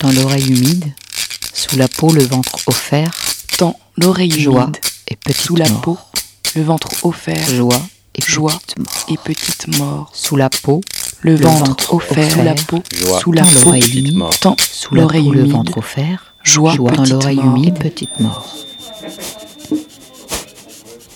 Dans 0.00 0.12
l'oreille 0.12 0.46
humide, 0.48 0.92
sous 1.52 1.76
la 1.76 1.88
peau 1.88 2.12
le 2.12 2.22
ventre 2.24 2.56
offert, 2.66 3.10
Dans 3.58 3.76
l'oreille 3.96 4.30
joie 4.30 4.64
humide, 4.64 4.76
et 5.08 5.16
petite 5.16 5.40
sous 5.46 5.56
la 5.56 5.68
mort. 5.68 5.80
peau, 5.80 5.98
le 6.54 6.62
ventre 6.62 6.88
offert, 7.04 7.48
Joie 7.48 7.80
et 8.14 8.22
Joie. 8.22 8.52
petite 8.52 8.78
mort. 8.78 9.04
et 9.08 9.16
petite 9.16 9.78
mort. 9.78 10.10
Sous 10.14 10.36
la 10.36 10.50
peau, 10.50 10.80
Le, 11.20 11.34
ventre, 11.34 11.64
ventre 11.66 11.94
offert, 11.94 12.30
sous 12.32 12.42
la 12.42 12.54
peau, 12.54 12.82
Joie. 12.92 13.20
sous 13.20 13.32
la 13.32 13.42
Dans 13.42 13.48
peau, 13.64 13.74
humide, 13.74 14.18
tant 14.40 14.56
sous 14.72 14.94
la 14.94 15.02
l'oreille 15.02 15.24
peau 15.24 15.32
le 15.32 15.44
ventre 15.44 15.78
offert, 15.78 16.34
joie, 16.44 16.74
joie 16.74 16.92
dans 16.92 17.02
petite 17.02 17.12
l'oreille 17.14 17.36
mort. 17.36 17.56
humide, 17.56 17.78
petite 17.78 18.20
mort. 18.20 18.54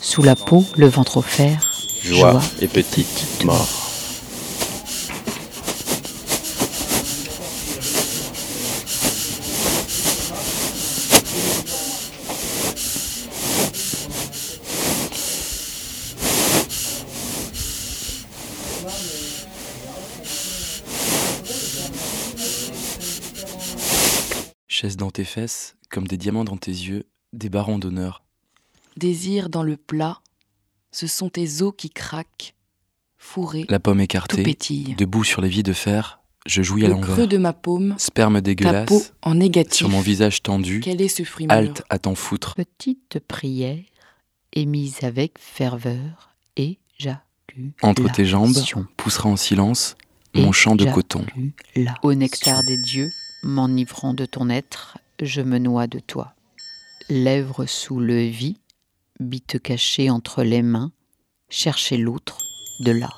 Sous 0.00 0.22
la 0.22 0.34
peau, 0.36 0.64
le 0.76 0.88
ventre 0.88 1.16
offert, 1.18 1.70
Joie 2.04 2.32
joie 2.32 2.42
et 2.60 2.66
petite 2.66 3.44
mort. 3.44 3.81
Dans 24.82 25.12
tes 25.12 25.24
fesses, 25.24 25.76
comme 25.90 26.08
des 26.08 26.16
diamants 26.16 26.42
dans 26.42 26.56
tes 26.56 26.72
yeux, 26.72 27.06
des 27.32 27.48
barons 27.48 27.78
d'honneur. 27.78 28.24
Désir 28.96 29.48
dans 29.48 29.62
le 29.62 29.76
plat, 29.76 30.20
ce 30.90 31.06
sont 31.06 31.28
tes 31.28 31.62
os 31.62 31.72
qui 31.76 31.88
craquent, 31.88 32.54
fourrés, 33.16 33.64
La 33.68 33.78
pomme 33.78 33.98
tout 33.98 34.04
écartée, 34.04 34.42
pétille. 34.42 34.96
debout 34.96 35.22
sur 35.22 35.40
les 35.40 35.48
vies 35.48 35.62
de 35.62 35.72
fer, 35.72 36.20
je 36.46 36.62
jouis 36.62 36.84
à 36.84 36.88
Le 36.88 36.94
creux 36.96 37.10
l'envers. 37.10 37.28
de 37.28 37.38
ma 37.38 37.52
paume, 37.52 37.94
Sperme 37.96 38.34
ta 38.34 38.40
dégueulasse, 38.40 38.88
peau 38.88 39.00
en 39.22 39.36
négatif. 39.36 39.74
sur 39.76 39.88
mon 39.88 40.00
visage 40.00 40.42
tendu, 40.42 40.80
Quel 40.80 41.00
est 41.00 41.06
ce 41.06 41.22
fruit 41.22 41.46
mûr 41.46 41.54
halte 41.54 41.84
à 41.88 42.00
t'en 42.00 42.16
foutre. 42.16 42.56
Petite 42.56 43.20
prière 43.20 43.78
émise 44.52 45.04
avec 45.04 45.38
ferveur 45.38 46.34
et 46.56 46.80
Entre 47.82 48.10
tes 48.10 48.24
jambes, 48.26 48.56
poussera 48.96 49.28
en 49.28 49.36
silence 49.36 49.94
mon 50.34 50.50
champ 50.50 50.74
de 50.74 50.90
coton. 50.90 51.24
Là. 51.76 51.94
Au 52.02 52.14
nectar 52.14 52.64
des 52.64 52.78
dieux, 52.78 53.08
m'enivrant 53.42 54.14
de 54.14 54.24
ton 54.24 54.48
être, 54.48 54.98
je 55.20 55.40
me 55.40 55.58
noie 55.58 55.86
de 55.86 55.98
toi. 55.98 56.34
Lèvres 57.08 57.66
sous 57.66 58.00
le 58.00 58.20
vis, 58.22 58.58
bite 59.20 59.60
cachée 59.60 60.10
entre 60.10 60.42
les 60.42 60.62
mains, 60.62 60.92
chercher 61.48 61.96
l'autre 61.96 62.38
de 62.80 62.92
là. 62.92 63.10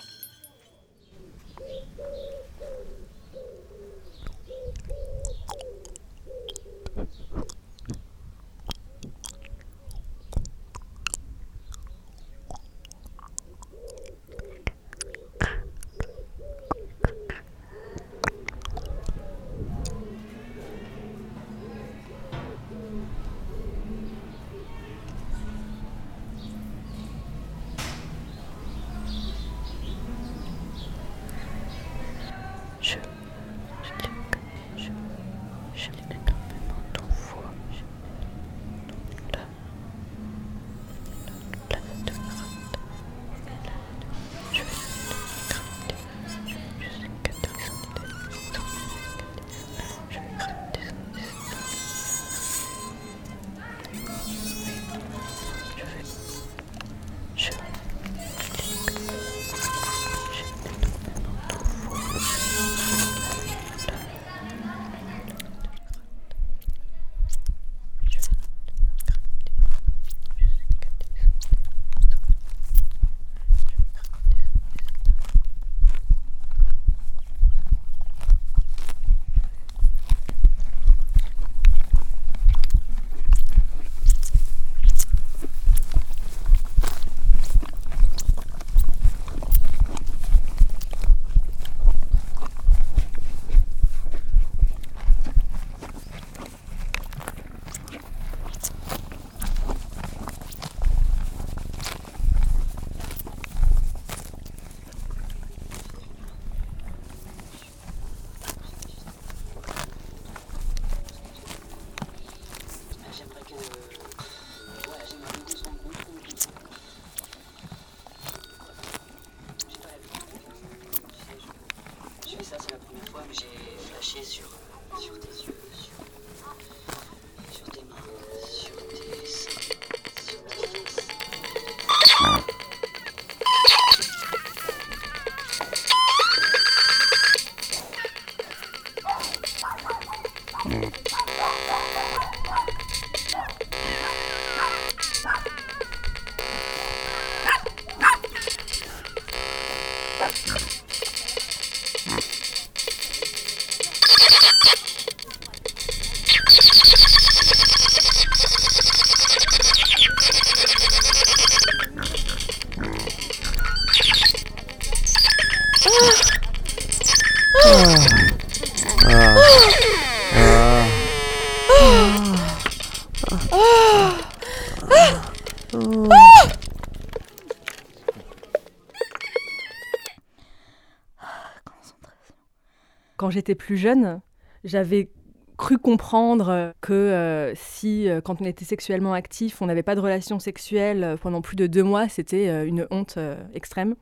J'étais 183.34 183.54
plus 183.54 183.76
jeune, 183.76 184.20
j'avais 184.64 185.10
cru 185.56 185.78
comprendre 185.78 186.72
que 186.80 186.92
euh, 186.92 187.54
si, 187.54 188.08
euh, 188.08 188.20
quand 188.20 188.40
on 188.40 188.44
était 188.44 188.64
sexuellement 188.64 189.12
actif, 189.12 189.62
on 189.62 189.66
n'avait 189.66 189.82
pas 189.82 189.94
de 189.94 190.00
relation 190.00 190.38
sexuelle 190.38 191.04
euh, 191.04 191.16
pendant 191.16 191.42
plus 191.42 191.56
de 191.56 191.66
deux 191.66 191.82
mois, 191.82 192.08
c'était 192.08 192.66
une 192.66 192.86
honte 192.90 193.18
extrême. 193.52 193.94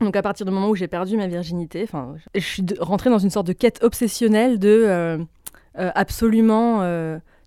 Donc 0.00 0.16
à 0.16 0.22
partir 0.22 0.44
du 0.44 0.52
moment 0.52 0.68
où 0.68 0.74
j'ai 0.74 0.88
perdu 0.88 1.16
ma 1.16 1.28
virginité, 1.28 1.86
je 2.34 2.40
suis 2.40 2.64
rentrée 2.80 3.10
dans 3.10 3.18
une 3.18 3.30
sorte 3.30 3.46
de 3.46 3.52
quête 3.52 3.82
obsessionnelle 3.82 4.58
de 4.58 5.18
absolument 5.74 6.80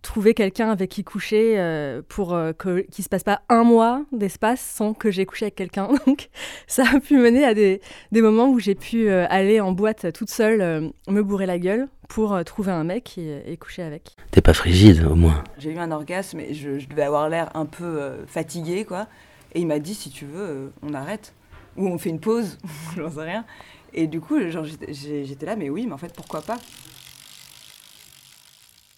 trouver 0.05 0.33
quelqu'un 0.33 0.69
avec 0.69 0.89
qui 0.91 1.03
coucher 1.03 1.59
euh, 1.59 2.01
pour 2.07 2.33
euh, 2.33 2.53
que 2.53 2.81
qu'il 2.91 3.03
se 3.03 3.09
passe 3.09 3.23
pas 3.23 3.41
un 3.49 3.63
mois 3.63 4.03
d'espace 4.11 4.61
sans 4.61 4.93
que 4.93 5.11
j'ai 5.11 5.25
couché 5.25 5.45
avec 5.45 5.55
quelqu'un. 5.55 5.89
Donc 6.07 6.29
ça 6.67 6.83
a 6.93 6.99
pu 6.99 7.17
mener 7.17 7.43
à 7.43 7.53
des, 7.53 7.81
des 8.11 8.21
moments 8.21 8.47
où 8.49 8.59
j'ai 8.59 8.75
pu 8.75 9.09
euh, 9.09 9.25
aller 9.29 9.59
en 9.59 9.71
boîte 9.71 10.13
toute 10.13 10.29
seule, 10.29 10.61
euh, 10.61 10.89
me 11.09 11.21
bourrer 11.21 11.45
la 11.45 11.59
gueule 11.59 11.87
pour 12.07 12.33
euh, 12.33 12.43
trouver 12.43 12.71
un 12.71 12.83
mec 12.83 13.17
et, 13.17 13.41
et 13.51 13.57
coucher 13.57 13.83
avec. 13.83 14.15
T'es 14.31 14.41
pas 14.41 14.53
frigide, 14.53 15.05
au 15.05 15.15
moins. 15.15 15.43
J'ai 15.57 15.71
eu 15.71 15.77
un 15.77 15.91
orgasme 15.91 16.39
et 16.39 16.53
je, 16.53 16.79
je 16.79 16.87
devais 16.87 17.03
avoir 17.03 17.29
l'air 17.29 17.49
un 17.55 17.65
peu 17.65 17.83
euh, 17.83 18.25
fatiguée, 18.27 18.85
quoi. 18.85 19.07
Et 19.53 19.61
il 19.61 19.67
m'a 19.67 19.79
dit, 19.79 19.95
si 19.95 20.09
tu 20.09 20.25
veux, 20.25 20.41
euh, 20.41 20.67
on 20.81 20.93
arrête. 20.93 21.33
Ou 21.77 21.87
on 21.87 21.97
fait 21.97 22.09
une 22.09 22.19
pause, 22.19 22.57
j'en 22.97 23.09
sais 23.09 23.21
rien. 23.23 23.45
Et 23.93 24.07
du 24.07 24.19
coup, 24.19 24.39
genre, 24.49 24.65
j'étais 24.65 25.45
là, 25.45 25.55
mais 25.55 25.69
oui, 25.69 25.85
mais 25.87 25.93
en 25.93 25.97
fait, 25.97 26.13
pourquoi 26.13 26.41
pas? 26.41 26.57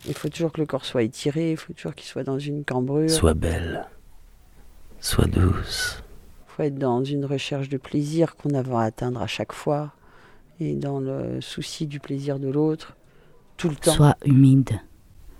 Il 0.08 0.14
faut 0.14 0.30
toujours 0.30 0.54
que 0.54 0.62
le 0.62 0.66
corps 0.66 0.86
soit 0.86 1.04
étiré, 1.04 1.52
il 1.52 1.58
faut 1.58 1.74
toujours 1.74 1.94
qu'il 1.94 2.08
soit 2.08 2.24
dans 2.24 2.40
une 2.40 2.64
cambrure. 2.64 3.10
Sois 3.10 3.34
belle. 3.34 3.86
Sois 5.02 5.26
douce. 5.26 6.02
Il 6.48 6.52
faut 6.56 6.64
être 6.64 6.78
dans 6.78 7.04
une 7.04 7.26
recherche 7.26 7.70
de 7.70 7.78
plaisir 7.78 8.36
qu'on 8.36 8.52
a 8.52 8.64
à 8.80 8.84
atteindre 8.84 9.22
à 9.22 9.28
chaque 9.28 9.54
fois. 9.54 9.92
Et 10.60 10.74
dans 10.74 11.00
le 11.00 11.42
souci 11.42 11.86
du 11.86 12.00
plaisir 12.00 12.40
de 12.40 12.48
l'autre, 12.48 12.96
tout 13.58 13.70
le 13.70 13.76
temps. 13.76 13.92
Sois 13.92 14.16
humide. 14.26 14.80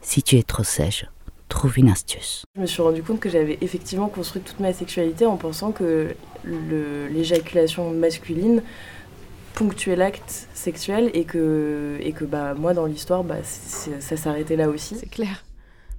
Si 0.02 0.22
tu 0.22 0.38
es 0.38 0.44
trop 0.44 0.64
sèche, 0.64 1.06
trouve 1.50 1.80
une 1.80 1.90
astuce. 1.90 2.44
Je 2.56 2.62
me 2.62 2.66
suis 2.66 2.82
rendu 2.82 3.02
compte 3.02 3.20
que 3.20 3.30
j'avais 3.30 3.58
effectivement 3.62 4.10
construit 4.10 4.42
toute 4.42 4.60
ma 4.60 4.74
sexualité 4.74 5.26
en 5.26 5.38
pensant 5.38 5.72
que 5.72 6.14
l'éjaculation 6.44 7.92
masculine 7.92 8.62
ponctuait 9.54 9.96
l'acte 9.96 10.48
sexuel 10.54 11.10
et 11.14 11.24
que, 11.24 11.98
et 12.02 12.12
que 12.12 12.26
bah, 12.26 12.54
moi 12.54 12.74
dans 12.74 12.86
l'histoire 12.86 13.24
bah, 13.24 13.44
ça 13.44 14.18
s'arrêtait 14.18 14.56
là 14.56 14.70
aussi. 14.70 14.96
C'est 14.96 15.10
clair. 15.10 15.44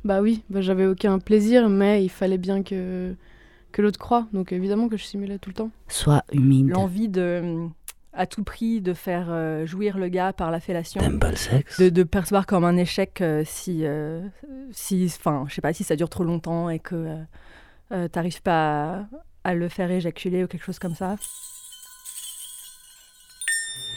Bah 0.04 0.20
oui, 0.20 0.44
bah 0.48 0.60
j'avais 0.60 0.86
aucun 0.86 1.18
plaisir, 1.18 1.68
mais 1.68 2.04
il 2.04 2.08
fallait 2.08 2.38
bien 2.38 2.62
que, 2.62 3.14
que 3.72 3.82
l'autre 3.82 3.98
croie. 3.98 4.28
Donc 4.32 4.52
évidemment 4.52 4.88
que 4.88 4.96
je 4.96 5.02
simulais 5.04 5.38
tout 5.38 5.50
le 5.50 5.54
temps. 5.54 5.70
Sois 5.88 6.22
humide. 6.30 6.68
L'envie 6.68 7.08
de, 7.08 7.66
à 8.12 8.26
tout 8.26 8.44
prix, 8.44 8.80
de 8.80 8.94
faire 8.94 9.26
euh, 9.28 9.66
jouir 9.66 9.98
le 9.98 10.08
gars 10.08 10.32
par 10.32 10.52
la 10.52 10.60
fellation. 10.60 11.00
T'aimes 11.00 11.18
pas 11.18 11.30
le 11.30 11.36
sexe? 11.36 11.80
De, 11.80 11.88
de 11.88 12.02
percevoir 12.04 12.46
comme 12.46 12.64
un 12.64 12.76
échec 12.76 13.20
euh, 13.20 13.42
si, 13.44 13.80
euh, 13.82 14.22
si, 14.70 15.12
enfin, 15.18 15.44
je 15.48 15.54
sais 15.54 15.60
pas, 15.60 15.72
si 15.72 15.82
ça 15.82 15.96
dure 15.96 16.08
trop 16.08 16.24
longtemps 16.24 16.70
et 16.70 16.78
que 16.78 16.94
euh, 16.94 17.16
euh, 17.90 18.08
t'arrives 18.08 18.40
pas 18.40 19.00
à, 19.00 19.08
à 19.42 19.54
le 19.54 19.68
faire 19.68 19.90
éjaculer 19.90 20.44
ou 20.44 20.46
quelque 20.46 20.64
chose 20.64 20.78
comme 20.78 20.94
ça. 20.94 21.16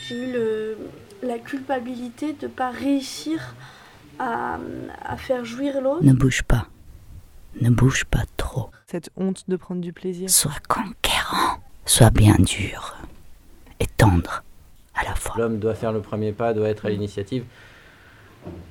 J'ai 0.07 0.15
eu 0.15 0.31
le, 0.33 0.77
la 1.23 1.37
culpabilité 1.39 2.33
de 2.33 2.47
ne 2.47 2.51
pas 2.51 2.71
réussir 2.71 3.55
à, 4.19 4.57
à 5.03 5.17
faire 5.17 5.45
jouir 5.45 5.81
l'autre. 5.81 6.03
Ne 6.03 6.13
bouge 6.13 6.43
pas. 6.43 6.67
Ne 7.59 7.69
bouge 7.69 8.05
pas 8.05 8.23
trop. 8.37 8.71
Cette 8.87 9.09
honte 9.15 9.43
de 9.47 9.55
prendre 9.55 9.81
du 9.81 9.93
plaisir. 9.93 10.29
Sois 10.29 10.59
conquérant. 10.67 11.59
Sois 11.85 12.09
bien 12.09 12.35
dur. 12.35 12.95
Et 13.79 13.87
tendre 13.87 14.43
à 14.95 15.03
la 15.03 15.15
fois. 15.15 15.35
L'homme 15.37 15.59
doit 15.59 15.75
faire 15.75 15.91
le 15.91 16.01
premier 16.01 16.31
pas, 16.31 16.53
doit 16.53 16.69
être 16.69 16.85
à 16.85 16.89
l'initiative. 16.89 17.45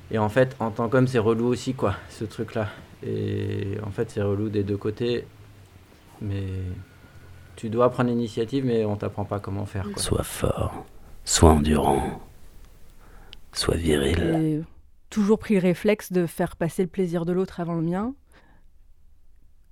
Et 0.09 0.17
en 0.17 0.29
fait, 0.29 0.55
en 0.59 0.71
tant 0.71 0.89
qu'homme, 0.89 1.07
c'est 1.07 1.19
relou 1.19 1.45
aussi, 1.47 1.73
quoi, 1.73 1.95
ce 2.09 2.25
truc-là. 2.25 2.69
Et 3.03 3.77
en 3.85 3.91
fait, 3.91 4.11
c'est 4.11 4.21
relou 4.21 4.49
des 4.49 4.63
deux 4.63 4.77
côtés. 4.77 5.25
Mais 6.21 6.43
tu 7.55 7.69
dois 7.69 7.89
prendre 7.89 8.09
l'initiative, 8.09 8.65
mais 8.65 8.85
on 8.85 8.95
t'apprend 8.95 9.25
pas 9.25 9.39
comment 9.39 9.65
faire. 9.65 9.85
Quoi. 9.91 10.01
Sois 10.01 10.23
fort. 10.23 10.85
Sois 11.25 11.51
endurant. 11.51 12.21
Sois 13.53 13.75
viril. 13.77 14.15
J'ai 14.17 14.61
toujours 15.09 15.39
pris 15.39 15.55
le 15.55 15.59
réflexe 15.61 16.11
de 16.11 16.25
faire 16.25 16.55
passer 16.55 16.83
le 16.83 16.89
plaisir 16.89 17.25
de 17.25 17.33
l'autre 17.33 17.59
avant 17.59 17.75
le 17.75 17.81
mien. 17.81 18.13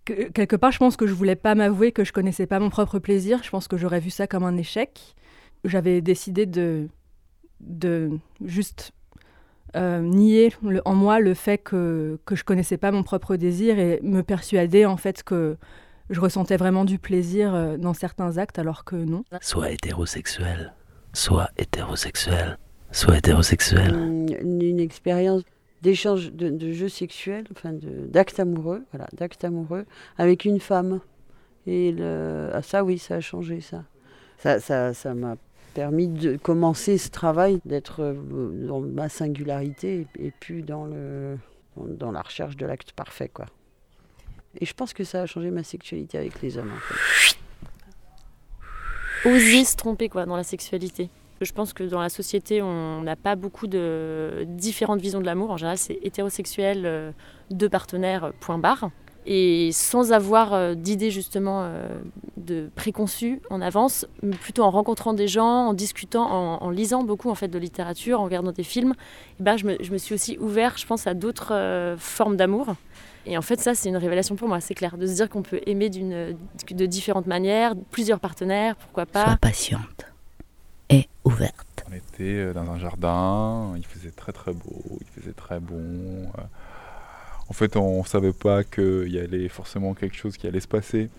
Que- 0.06 0.30
quelque 0.30 0.56
part, 0.56 0.72
je 0.72 0.80
pense 0.80 0.96
que 0.98 1.08
je 1.08 1.14
voulais 1.14 1.36
pas 1.36 1.56
m'avouer 1.56 1.92
que 1.92 2.04
je 2.04 2.12
connaissais 2.14 2.46
pas 2.48 2.60
mon 2.60 2.70
propre 2.70 3.00
plaisir. 3.00 3.42
Je 3.44 3.50
pense 3.50 3.68
que 3.68 3.78
j'aurais 3.78 4.00
vu 4.00 4.10
ça 4.10 4.28
comme 4.28 4.44
un 4.44 4.58
échec. 4.58 5.16
J'avais 5.64 6.02
décidé 6.02 6.46
de, 6.46 6.88
de 7.62 8.12
juste 8.44 8.92
euh, 9.76 10.02
nier 10.02 10.54
le- 10.64 10.82
en 10.86 10.96
moi 10.96 11.20
le 11.20 11.34
fait 11.34 11.58
que, 11.60 12.20
que 12.26 12.36
je 12.36 12.44
connaissais 12.44 12.78
pas 12.78 12.92
mon 12.92 13.04
propre 13.04 13.36
désir 13.36 13.78
et 13.78 14.00
me 14.02 14.22
persuader 14.24 14.86
en 14.86 14.98
fait 14.98 15.22
que 15.24 15.58
je 16.10 16.20
ressentais 16.20 16.58
vraiment 16.58 16.86
du 16.86 16.98
plaisir 16.98 17.54
euh, 17.54 17.78
dans 17.78 17.94
certains 17.94 18.38
actes 18.40 18.58
alors 18.58 18.84
que 18.84 18.96
non. 18.96 19.24
Sois 19.42 19.72
hétérosexuel. 19.72 20.74
Sois 21.14 21.50
hétérosexuel. 21.58 22.58
Sois 22.92 23.18
hétérosexuel. 23.18 23.94
Une, 24.42 24.80
expérience 24.80 25.44
d'échange 25.82 26.32
de, 26.32 26.50
de 26.50 26.72
jeux 26.72 26.90
sexuels, 26.90 27.46
enfin 27.52 27.74
amoureux, 28.38 28.84
voilà, 28.92 29.08
amoureux 29.44 29.86
avec 30.18 30.46
une 30.46 30.60
femme. 30.60 31.00
Et 31.68 31.96
ah, 32.54 32.62
ça, 32.62 32.84
oui, 32.84 32.98
ça 32.98 33.16
a 33.16 33.22
changé 33.22 33.62
ça. 33.62 33.84
Ça, 34.38 34.60
ça, 34.60 34.94
ça 34.94 35.14
m'a 35.14 35.36
permis 35.74 36.08
de 36.08 36.38
commencer 36.38 36.98
ce 36.98 37.10
travail, 37.10 37.60
d'être 37.66 38.02
euh, 38.02 38.68
dans 38.68 38.80
ma 38.80 39.10
singularité 39.10 40.08
et, 40.18 40.32
puis 40.40 40.64
dans, 40.64 40.86
le, 40.86 41.38
dans, 41.78 42.12
la 42.12 42.22
recherche 42.22 42.56
de 42.58 42.66
l'acte 42.66 42.92
parfait, 42.94 43.30
quoi. 43.30 43.46
Et 44.60 44.66
je 44.66 44.74
pense 44.74 44.94
que 44.94 45.04
ça 45.04 45.22
a 45.22 45.26
changé 45.26 45.52
ma 45.52 45.64
sexualité 45.64 46.18
avec 46.18 46.42
les 46.42 46.58
hommes. 46.58 46.72
Oser 49.26 49.64
se 49.64 49.76
tromper 49.76 50.10
quoi 50.10 50.26
dans 50.26 50.36
la 50.36 50.44
sexualité. 50.44 51.10
Je 51.42 51.52
pense 51.54 51.72
que 51.72 51.84
dans 51.84 52.02
la 52.02 52.10
société, 52.10 52.62
on 52.62 53.02
n'a 53.02 53.16
pas 53.16 53.36
beaucoup 53.36 53.68
de 53.68 54.46
différentes 54.46 55.00
visions 55.00 55.22
de 55.22 55.26
l'amour. 55.26 55.52
En 55.52 55.58
général, 55.58 55.78
c'est 55.78 55.98
hétérosexuel, 56.04 56.86
euh, 56.86 57.12
deux 57.50 57.70
partenaires, 57.70 58.34
point 58.42 58.58
barre. 58.58 58.90
Et 59.26 59.72
sans 59.74 60.12
avoir 60.12 60.54
euh, 60.54 60.74
d'idées 60.74 61.12
justement 61.12 61.62
euh, 61.64 61.88
de 62.38 62.70
préconçues 62.76 63.42
en 63.50 63.62
avance, 63.62 64.08
mais 64.24 64.36
plutôt 64.36 64.64
en 64.64 64.72
rencontrant 64.72 65.14
des 65.14 65.28
gens, 65.28 65.68
en 65.68 65.74
discutant, 65.74 66.24
en, 66.24 66.64
en 66.64 66.70
lisant 66.70 67.04
beaucoup 67.04 67.30
en 67.30 67.36
fait 67.36 67.50
de 67.50 67.60
littérature, 67.60 68.22
en 68.22 68.24
regardant 68.24 68.52
des 68.52 68.64
films, 68.64 68.94
eh 69.40 69.44
ben, 69.44 69.58
je, 69.58 69.66
me, 69.66 69.78
je 69.82 69.92
me 69.92 69.98
suis 69.98 70.16
aussi 70.16 70.38
ouvert, 70.40 70.78
je 70.78 70.86
pense, 70.86 71.06
à 71.06 71.14
d'autres 71.14 71.54
euh, 71.54 71.96
formes 71.98 72.38
d'amour. 72.38 72.76
Et 73.26 73.38
en 73.38 73.42
fait, 73.42 73.60
ça, 73.60 73.76
c'est 73.76 73.90
une 73.90 73.98
révélation 73.98 74.36
pour 74.36 74.48
moi, 74.48 74.62
c'est 74.62 74.74
clair, 74.74 74.98
de 74.98 75.06
se 75.06 75.14
dire 75.14 75.30
qu'on 75.30 75.44
peut 75.44 75.60
aimer 75.68 75.90
de 75.90 76.86
différentes 76.86 77.28
manières, 77.28 77.76
plusieurs 77.92 78.20
partenaires, 78.20 78.76
pourquoi 78.78 79.06
pas. 79.06 79.26
Sois 79.26 79.38
patiente 79.38 80.06
et 80.90 81.08
ouverte. 81.24 81.86
On 81.92 81.94
était 81.94 82.54
dans 82.54 82.70
un 82.72 82.80
jardin, 82.80 83.74
il 83.78 83.86
faisait 83.86 84.12
très 84.12 84.32
très 84.32 84.54
beau, 84.54 84.82
il 85.02 85.22
faisait 85.22 85.34
très 85.34 85.60
bon. 85.60 85.76
euh. 85.76 86.42
En 87.50 87.54
fait, 87.54 87.76
on 87.76 88.04
savait 88.04 88.34
pas 88.34 88.64
qu'il 88.64 89.10
y 89.10 89.20
allait 89.20 89.50
forcément 89.50 89.96
quelque 89.96 90.16
chose 90.16 90.38
qui 90.38 90.48
allait 90.48 90.60
se 90.60 90.68
passer. 90.68 91.10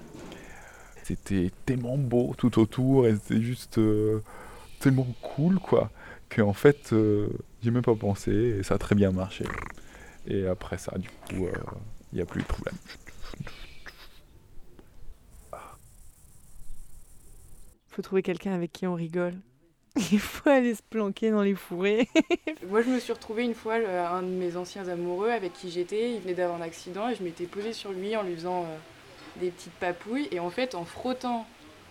C'était 1.03 1.51
tellement 1.67 1.99
beau 1.99 2.35
tout 2.39 2.61
autour 2.61 3.07
et 3.09 3.15
c'était 3.17 3.43
juste 3.43 3.79
euh, 3.79 4.23
tellement 4.79 5.09
cool 5.23 5.59
quoi 5.59 5.91
qu'en 6.29 6.53
fait 6.53 6.93
euh, 6.93 7.29
j'ai 7.63 7.73
même 7.73 7.83
pas 7.83 7.97
pensé 7.97 8.31
et 8.31 8.63
ça 8.63 8.75
a 8.75 8.79
très 8.79 8.95
bien 8.95 9.11
marché. 9.11 9.45
Et 10.29 10.47
après 10.47 10.79
ça, 10.79 10.97
du 10.99 11.09
coup, 11.09 11.47
euh, 11.47 11.53
il 12.13 12.17
n'y 12.17 12.23
a 12.23 12.27
plus 12.27 12.43
de 12.43 12.47
problème. 12.47 12.77
faut 17.89 18.03
trouver 18.03 18.23
quelqu'un 18.23 18.53
avec 18.53 18.73
qui 18.73 18.87
on 18.87 18.95
rigole. 18.95 19.35
Il 20.13 20.21
faut 20.21 20.49
aller 20.49 20.75
se 20.75 20.83
planquer 20.83 21.31
dans 21.31 21.43
les 21.43 21.55
fourrés. 21.55 22.09
Moi, 22.69 22.83
je 22.83 22.89
me 22.91 22.99
suis 23.01 23.13
retrouvée 23.13 23.45
une 23.45 23.55
fois, 23.55 23.79
le- 23.79 23.89
un 23.89 24.23
de 24.23 24.29
mes 24.29 24.57
anciens 24.57 24.87
amoureux 24.89 25.31
avec 25.31 25.53
qui 25.53 25.71
j'étais, 25.71 26.13
il 26.15 26.21
venait 26.21 26.35
d'avoir 26.35 26.61
un 26.61 26.65
accident 26.65 27.09
et 27.09 27.15
je 27.15 27.23
m'étais 27.23 27.45
posée 27.47 27.73
sur 27.73 27.91
lui 27.93 28.17
en 28.17 28.23
lui 28.23 28.35
faisant 28.35 28.63
euh, 28.65 28.77
des 29.41 29.51
petites 29.51 29.73
papouilles. 29.75 30.29
Et 30.31 30.39
en 30.41 30.51
fait, 30.51 30.75
en 30.75 30.85
frottant, 30.85 31.47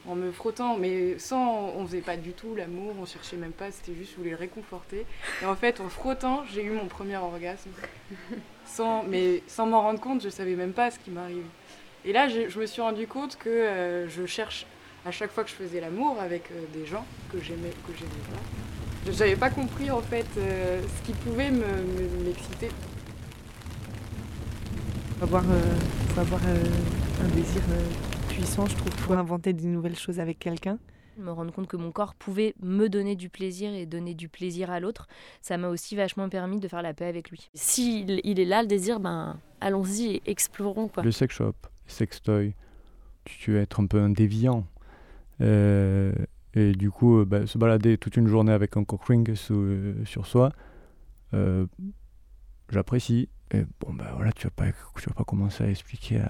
en 0.08 0.16
me 0.16 0.32
frottant, 0.32 0.78
mais 0.78 1.20
sans. 1.20 1.74
On 1.76 1.86
faisait 1.86 2.00
pas 2.02 2.16
du 2.16 2.32
tout 2.32 2.56
l'amour, 2.56 2.94
on 3.02 3.06
cherchait 3.06 3.36
même 3.38 3.52
pas, 3.52 3.72
c'était 3.72 3.94
juste, 3.96 4.12
je 4.12 4.18
voulais 4.18 4.30
le 4.32 4.38
réconforter. 4.38 5.06
Et 5.42 5.46
en 5.46 5.56
fait, 5.56 5.82
en 5.82 5.90
frottant, 5.90 6.44
j'ai 6.54 6.64
eu 6.64 6.72
mon 6.72 6.86
premier 6.86 7.18
orgasme. 7.18 7.70
sans, 8.66 9.04
mais 9.04 9.44
sans 9.48 9.66
m'en 9.66 9.82
rendre 9.82 10.00
compte, 10.00 10.22
je 10.24 10.30
savais 10.30 10.56
même 10.56 10.74
pas 10.74 10.90
ce 10.92 11.00
qui 11.00 11.12
m'arrive. 11.12 11.44
Et 12.06 12.14
là, 12.14 12.30
je, 12.30 12.48
je 12.48 12.60
me 12.60 12.66
suis 12.66 12.82
rendu 12.82 13.08
compte 13.08 13.36
que 13.38 13.50
euh, 13.50 14.08
je 14.08 14.26
cherche 14.26 14.66
à 15.06 15.12
chaque 15.12 15.32
fois 15.32 15.44
que 15.44 15.50
je 15.50 15.56
faisais 15.56 15.80
l'amour 15.82 16.18
avec 16.20 16.44
euh, 16.52 16.66
des 16.74 16.86
gens 16.86 17.06
que 17.32 17.40
j'aimais 17.40 17.72
que 17.88 17.94
j'aimais 17.98 18.10
pas. 18.32 19.12
Je 19.12 19.18
n'avais 19.18 19.36
pas 19.36 19.50
compris 19.50 19.90
en 19.92 20.02
fait 20.02 20.26
euh, 20.38 20.82
ce 20.84 21.06
qui 21.08 21.14
pouvait 21.14 21.52
me- 21.52 21.60
me- 21.60 22.24
m'exciter. 22.26 22.70
faut 25.18 25.24
avoir, 25.24 25.44
euh, 25.50 25.60
faut 26.10 26.20
avoir 26.22 26.42
euh, 26.46 26.64
un 27.24 27.28
désir 27.36 27.62
euh, 27.72 27.90
puissant, 28.30 28.66
je 28.68 28.76
trouve, 28.76 28.96
pour 29.06 29.14
inventer 29.18 29.54
des 29.54 29.66
nouvelles 29.68 29.98
choses 29.98 30.20
avec 30.20 30.40
quelqu'un. 30.40 30.78
me 31.18 31.32
rendre 31.32 31.52
compte 31.54 31.68
que 31.68 31.78
mon 31.78 31.92
corps 31.92 32.16
pouvait 32.16 32.54
me 32.62 32.88
donner 32.88 33.16
du 33.16 33.30
plaisir 33.30 33.74
et 33.74 33.86
donner 33.86 34.14
du 34.14 34.30
plaisir 34.30 34.70
à 34.72 34.80
l'autre, 34.80 35.08
ça 35.42 35.58
m'a 35.58 35.68
aussi 35.70 35.96
vachement 35.96 36.30
permis 36.30 36.60
de 36.60 36.68
faire 36.68 36.82
la 36.82 36.94
paix 36.94 37.06
avec 37.06 37.30
lui. 37.30 37.50
S'il 37.54 38.22
il 38.24 38.40
est 38.40 38.46
là, 38.46 38.62
le 38.62 38.68
désir, 38.68 39.00
ben 39.02 39.38
allons-y 39.62 40.16
et 40.16 40.22
explorons 40.26 40.88
quoi. 40.88 41.04
Le 41.04 41.12
sex 41.12 41.34
shop, 41.36 41.54
sextoy, 41.88 42.54
tu, 43.26 43.38
tu 43.38 43.52
veux 43.52 43.60
être 43.60 43.80
un 43.82 43.86
peu 43.86 44.00
un 44.00 44.10
déviant. 44.10 44.66
Euh, 45.42 46.14
et 46.54 46.72
du 46.74 46.92
coup, 46.92 47.20
euh, 47.20 47.26
bah, 47.26 47.48
se 47.48 47.58
balader 47.58 47.98
toute 47.98 48.18
une 48.18 48.28
journée 48.28 48.52
avec 48.52 48.78
un 48.78 48.84
cock 48.84 49.06
ring 49.06 49.34
sous- 49.36 49.54
euh, 49.56 50.06
sur 50.06 50.26
soi, 50.28 50.52
euh, 51.34 51.66
j'apprécie. 52.70 53.30
Et 53.52 53.64
bon, 53.80 53.94
ben 53.94 54.06
voilà, 54.16 54.32
tu 54.32 54.46
vas 54.46 54.52
pas, 54.52 54.66
tu 54.96 55.10
vas 55.10 55.16
pas 55.16 55.24
commencer 55.24 55.64
à 55.64 55.70
expliquer 55.70 56.20
à 56.20 56.30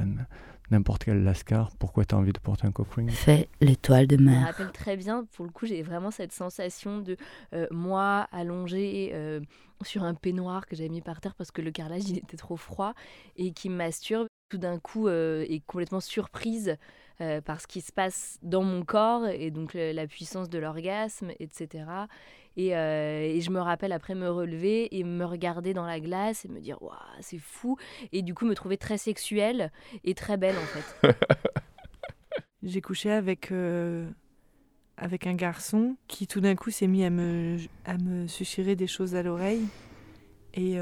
n'importe 0.72 1.04
quel 1.04 1.24
lascar 1.24 1.72
pourquoi 1.78 2.06
tu 2.06 2.16
as 2.16 2.18
envie 2.18 2.32
de 2.32 2.40
porter 2.40 2.66
un 2.66 2.72
coffring. 2.72 3.10
Fais 3.10 3.50
l'étoile 3.60 4.08
de 4.08 4.16
Je 4.18 4.22
me 4.22 4.30
mer. 4.30 4.46
rappelle 4.46 4.72
très 4.72 4.96
bien, 4.96 5.26
pour 5.36 5.44
le 5.46 5.52
coup, 5.52 5.66
j'ai 5.66 5.82
vraiment 5.82 6.12
cette 6.12 6.32
sensation 6.32 7.00
de 7.00 7.18
euh, 7.54 7.68
moi 7.72 8.28
allongée 8.32 9.12
euh, 9.14 9.42
sur 9.84 10.04
un 10.04 10.14
peignoir 10.14 10.66
que 10.66 10.76
j'avais 10.78 10.90
mis 10.90 11.02
par 11.02 11.20
terre 11.20 11.36
parce 11.36 11.52
que 11.52 11.62
le 11.62 11.72
carrelage 11.72 12.04
il 12.08 12.18
était 12.20 12.38
trop 12.38 12.56
froid 12.56 12.94
et 13.36 13.52
qui 13.52 13.70
me 13.70 13.76
masturbe. 13.76 14.28
Tout 14.50 14.58
d'un 14.58 14.80
coup, 14.80 15.08
euh, 15.08 15.46
est 15.48 15.60
complètement 15.68 16.00
surprise 16.00 16.76
euh, 17.22 17.42
par 17.42 17.60
ce 17.60 17.68
qui 17.68 17.82
se 17.82 17.92
passe 17.92 18.40
dans 18.44 18.64
mon 18.64 18.86
corps 18.86 19.28
et 19.28 19.52
donc 19.52 19.74
la 19.74 20.08
puissance 20.08 20.50
de 20.50 20.58
l'orgasme, 20.58 21.32
etc. 21.40 21.84
Et, 22.56 22.78
euh, 22.78 23.20
et 23.20 23.42
je 23.42 23.52
me 23.52 23.60
rappelle 23.60 23.92
après 23.92 24.16
me 24.16 24.30
relever 24.30 24.98
et 24.98 25.04
me 25.04 25.26
regarder 25.26 25.74
dans 25.74 25.86
la 25.86 26.00
glace 26.00 26.46
et 26.46 26.48
me 26.48 26.62
dire 26.62 26.82
waouh 26.82 26.96
c'est 27.20 27.38
fou 27.38 27.78
et 28.14 28.22
du 28.22 28.34
coup 28.34 28.46
me 28.46 28.56
trouver 28.56 28.78
très 28.78 28.98
sexuelle 28.98 29.72
et 30.06 30.14
très 30.14 30.38
belle 30.38 30.56
en 30.56 30.66
fait. 30.66 31.18
J'ai 32.64 32.80
couché 32.80 33.12
avec, 33.12 33.52
euh, 33.52 34.10
avec 34.96 35.28
un 35.28 35.36
garçon 35.36 35.98
qui 36.08 36.26
tout 36.26 36.40
d'un 36.40 36.56
coup 36.56 36.72
s'est 36.72 36.88
mis 36.88 37.04
à 37.04 37.10
me, 37.10 37.58
à 37.84 37.98
me 37.98 38.76
des 38.76 38.88
choses 38.88 39.14
à 39.16 39.24
l'oreille. 39.24 39.66
Et 40.54 40.78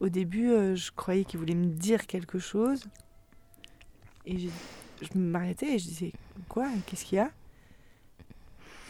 au 0.00 0.08
début, 0.08 0.50
je 0.76 0.90
croyais 0.92 1.24
qu'il 1.24 1.38
voulait 1.40 1.54
me 1.54 1.66
dire 1.66 2.06
quelque 2.06 2.38
chose. 2.38 2.84
Et 4.28 4.36
je 5.00 5.18
m'arrêtais 5.18 5.74
et 5.74 5.78
je 5.78 5.84
disais 5.84 6.12
Quoi 6.48 6.68
Qu'est-ce 6.86 7.04
qu'il 7.04 7.16
y 7.16 7.20
a? 7.20 7.30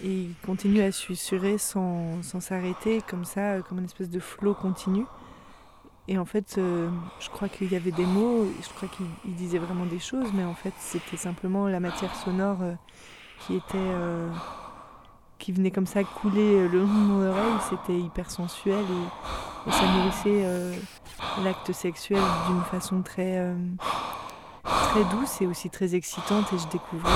Et 0.02 0.08
il 0.08 0.34
continue 0.44 0.80
à 0.82 0.92
susurrer 0.92 1.58
sans, 1.58 2.22
s'arrêter, 2.22 3.02
comme 3.08 3.24
ça, 3.24 3.54
euh, 3.54 3.62
comme 3.62 3.78
une 3.78 3.84
espèce 3.84 4.10
de 4.10 4.20
flot 4.20 4.54
continu. 4.54 5.04
Et 6.06 6.18
en 6.18 6.24
fait, 6.24 6.56
euh, 6.58 6.88
je 7.20 7.28
crois 7.28 7.48
qu'il 7.48 7.70
y 7.70 7.76
avait 7.76 7.90
des 7.90 8.06
mots, 8.06 8.46
je 8.62 8.68
crois 8.74 8.88
qu'il 8.88 9.06
il 9.26 9.34
disait 9.34 9.58
vraiment 9.58 9.86
des 9.86 9.98
choses, 9.98 10.28
mais 10.34 10.44
en 10.44 10.54
fait, 10.54 10.72
c'était 10.78 11.16
simplement 11.16 11.68
la 11.68 11.80
matière 11.80 12.14
sonore 12.16 12.62
euh, 12.62 12.74
qui 13.40 13.54
était. 13.56 13.92
qui 15.38 15.52
venait 15.52 15.70
comme 15.70 15.86
ça 15.86 16.02
couler 16.02 16.68
le 16.68 16.78
long 16.78 16.86
de 16.86 16.92
mon 16.92 17.28
oreille. 17.28 17.60
C'était 17.68 17.98
hyper 17.98 18.30
sensuel 18.30 18.84
et, 18.84 19.68
et 19.68 19.72
ça 19.72 19.82
nourrissait 19.92 20.78
l'acte 21.44 21.72
sexuel 21.72 22.22
d'une 22.48 22.62
façon 22.62 23.02
très. 23.02 23.54
Très 24.68 25.04
douce 25.04 25.40
et 25.40 25.46
aussi 25.46 25.70
très 25.70 25.94
excitante. 25.94 26.52
Et 26.52 26.58
je 26.58 26.66
découvrais 26.68 27.10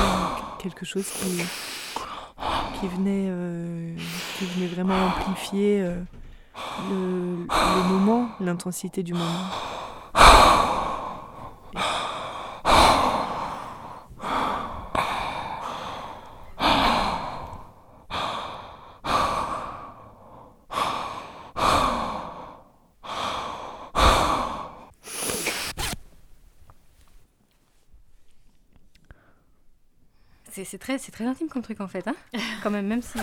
quelque 0.58 0.84
chose 0.84 1.06
qui. 1.06 1.42
qui 2.80 2.88
venait. 2.88 3.26
euh, 3.30 3.94
qui 4.38 4.46
venait 4.46 4.66
vraiment 4.68 4.94
amplifier. 5.06 5.80
euh, 5.82 6.00
le, 6.90 7.46
le 7.46 7.88
moment, 7.88 8.28
l'intensité 8.40 9.02
du 9.02 9.14
moment. 9.14 9.46
C'est 30.72 30.78
très, 30.78 30.96
c'est 30.96 31.12
très 31.12 31.26
intime 31.26 31.48
comme 31.48 31.60
truc 31.60 31.82
en 31.82 31.86
fait, 31.86 32.08
hein 32.08 32.14
Quand 32.62 32.70
même, 32.70 32.86
même 32.86 33.02
si. 33.02 33.18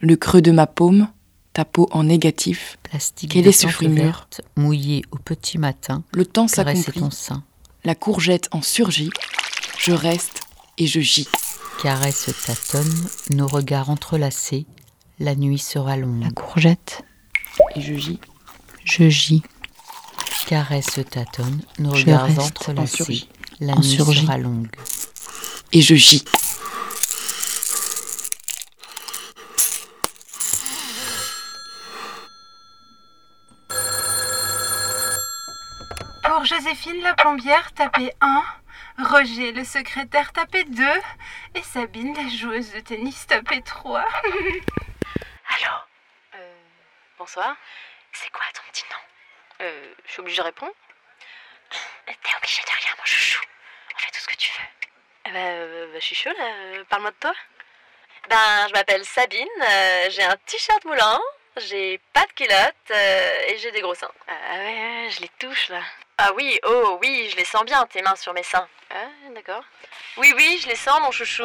Le 0.00 0.16
creux 0.16 0.42
de 0.42 0.50
ma 0.50 0.66
paume, 0.66 1.06
ta 1.52 1.64
peau 1.64 1.88
en 1.92 2.02
négatif. 2.02 2.80
Plastique 2.82 3.30
Quel 3.30 3.46
est 3.46 3.52
ce 3.52 3.68
fruit 3.68 3.86
mûr 3.86 4.26
mouillé 4.56 5.04
au 5.12 5.18
petit 5.18 5.56
matin. 5.56 6.02
Le 6.14 6.26
temps 6.26 6.48
s'accomplit. 6.48 6.98
ton 6.98 7.12
sein. 7.12 7.44
La 7.84 7.94
courgette 7.94 8.48
en 8.50 8.60
surgit. 8.60 9.10
Je 9.78 9.92
reste 9.92 10.40
et 10.78 10.88
je 10.88 10.98
gis. 10.98 11.28
Caresse 11.80 12.28
tâtonne, 12.44 13.06
nos 13.30 13.46
regards 13.46 13.88
entrelacés. 13.88 14.66
La 15.20 15.36
nuit 15.36 15.60
sera 15.60 15.96
longue. 15.96 16.24
La 16.24 16.30
courgette. 16.32 17.04
Et 17.76 17.80
je 17.80 17.94
gis. 17.94 18.18
Je 18.84 19.08
gis. 19.08 19.44
Caresse 20.52 21.00
tâtonne, 21.10 21.62
nos 21.78 21.94
Je 21.94 22.04
regards 22.04 22.38
entrelacés. 22.38 23.26
La 23.58 23.72
En 23.72 23.80
nuit 23.80 23.96
sera 23.96 24.36
longue. 24.36 24.68
Et 25.72 25.80
je 25.80 25.94
gis. 25.94 26.26
Pour 36.22 36.44
Joséphine 36.44 37.00
la 37.00 37.14
plombière, 37.14 37.72
tapez 37.72 38.12
1. 38.20 38.42
Roger 38.98 39.52
le 39.52 39.64
secrétaire, 39.64 40.34
tapez 40.34 40.64
2. 40.64 40.84
Et 41.54 41.62
Sabine 41.62 42.14
la 42.14 42.28
joueuse 42.28 42.74
de 42.74 42.80
tennis, 42.80 43.26
tapez 43.26 43.62
3. 43.62 44.00
Allô 44.34 45.72
euh, 46.34 46.54
Bonsoir. 47.18 47.56
C'est 48.12 48.30
quoi 48.30 48.44
ton 48.52 48.60
petit 48.70 48.84
nom? 48.90 48.98
Euh, 49.62 49.94
Je 50.06 50.12
suis 50.12 50.20
obligée 50.20 50.38
de 50.38 50.42
répondre 50.46 50.72
T'es 52.06 52.36
obligée 52.36 52.62
de 52.62 52.68
rien, 52.84 52.92
mon 52.98 53.04
chouchou. 53.04 53.42
On 53.94 53.98
fait 53.98 54.10
tout 54.10 54.20
ce 54.20 54.26
que 54.28 54.36
tu 54.36 54.50
veux. 54.58 54.66
Eh 55.26 55.30
ben, 55.30 55.38
euh, 55.38 55.86
bah, 55.92 55.98
je 56.00 56.04
suis 56.04 56.14
chaud 56.16 56.30
là. 56.38 56.84
Parle-moi 56.88 57.10
de 57.12 57.16
toi. 57.16 57.32
Ben, 58.28 58.66
je 58.68 58.72
m'appelle 58.72 59.04
Sabine. 59.04 59.48
euh, 59.62 60.06
j'ai 60.10 60.22
un 60.24 60.36
t-shirt 60.46 60.84
moulant. 60.84 61.20
J'ai 61.58 61.98
pas 62.14 62.24
de 62.24 62.32
culotte 62.32 62.74
euh, 62.90 63.40
et 63.48 63.58
j'ai 63.58 63.70
des 63.72 63.82
gros 63.82 63.94
seins. 63.94 64.10
Ah 64.26 64.32
ouais, 64.56 64.64
ouais, 65.04 65.08
je 65.10 65.20
les 65.20 65.28
touche 65.38 65.68
là. 65.68 65.82
Ah 66.16 66.32
oui, 66.34 66.58
oh 66.64 66.98
oui, 67.02 67.28
je 67.30 67.36
les 67.36 67.44
sens 67.44 67.64
bien, 67.64 67.84
tes 67.86 68.00
mains 68.00 68.16
sur 68.16 68.32
mes 68.32 68.42
seins. 68.42 68.66
Ah, 68.90 69.08
d'accord. 69.34 69.62
Oui, 70.16 70.32
oui, 70.36 70.58
je 70.62 70.68
les 70.68 70.76
sens, 70.76 71.00
mon 71.00 71.10
chouchou. 71.10 71.44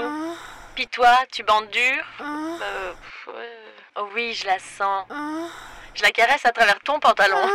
Puis 0.75 0.88
toi, 0.88 1.17
tu 1.33 1.43
bandes 1.43 1.69
dur 1.71 2.05
Euh, 2.21 2.93
pff, 2.93 3.27
ouais. 3.36 3.57
Oh 3.95 4.09
oui, 4.13 4.33
je 4.33 4.45
la 4.45 4.59
sens. 4.59 5.07
Je 5.95 6.03
la 6.03 6.12
caresse 6.12 6.45
à 6.45 6.51
travers 6.51 6.79
ton 6.81 7.00
pantalon. 7.00 7.50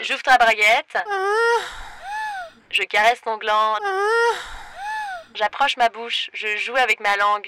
Euh, 0.00 0.04
J'ouvre 0.04 0.22
ta 0.22 0.38
braguette. 0.38 0.98
Je 2.70 2.82
caresse 2.84 3.20
ton 3.22 3.36
gland. 3.36 3.76
J'approche 5.34 5.76
ma 5.76 5.88
bouche. 5.88 6.30
Je 6.32 6.56
joue 6.56 6.76
avec 6.76 7.00
ma 7.00 7.16
langue. 7.16 7.46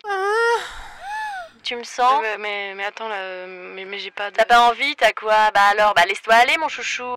Tu 1.62 1.76
me 1.76 1.85
sens 1.85 2.21
mais, 2.23 2.38
mais, 2.38 2.75
mais 2.75 2.85
attends, 2.85 3.09
là, 3.09 3.47
mais, 3.47 3.85
mais 3.85 3.99
j'ai 3.99 4.11
pas 4.11 4.30
de. 4.30 4.37
T'as 4.37 4.44
pas 4.44 4.68
envie, 4.68 4.97
t'as 4.97 5.12
quoi? 5.12 5.52
Bah 5.52 5.68
alors, 5.71 5.94
bah 5.94 6.04
laisse-toi 6.06 6.35
aller, 6.35 6.56
mon 6.59 6.68
chouchou. 6.68 7.14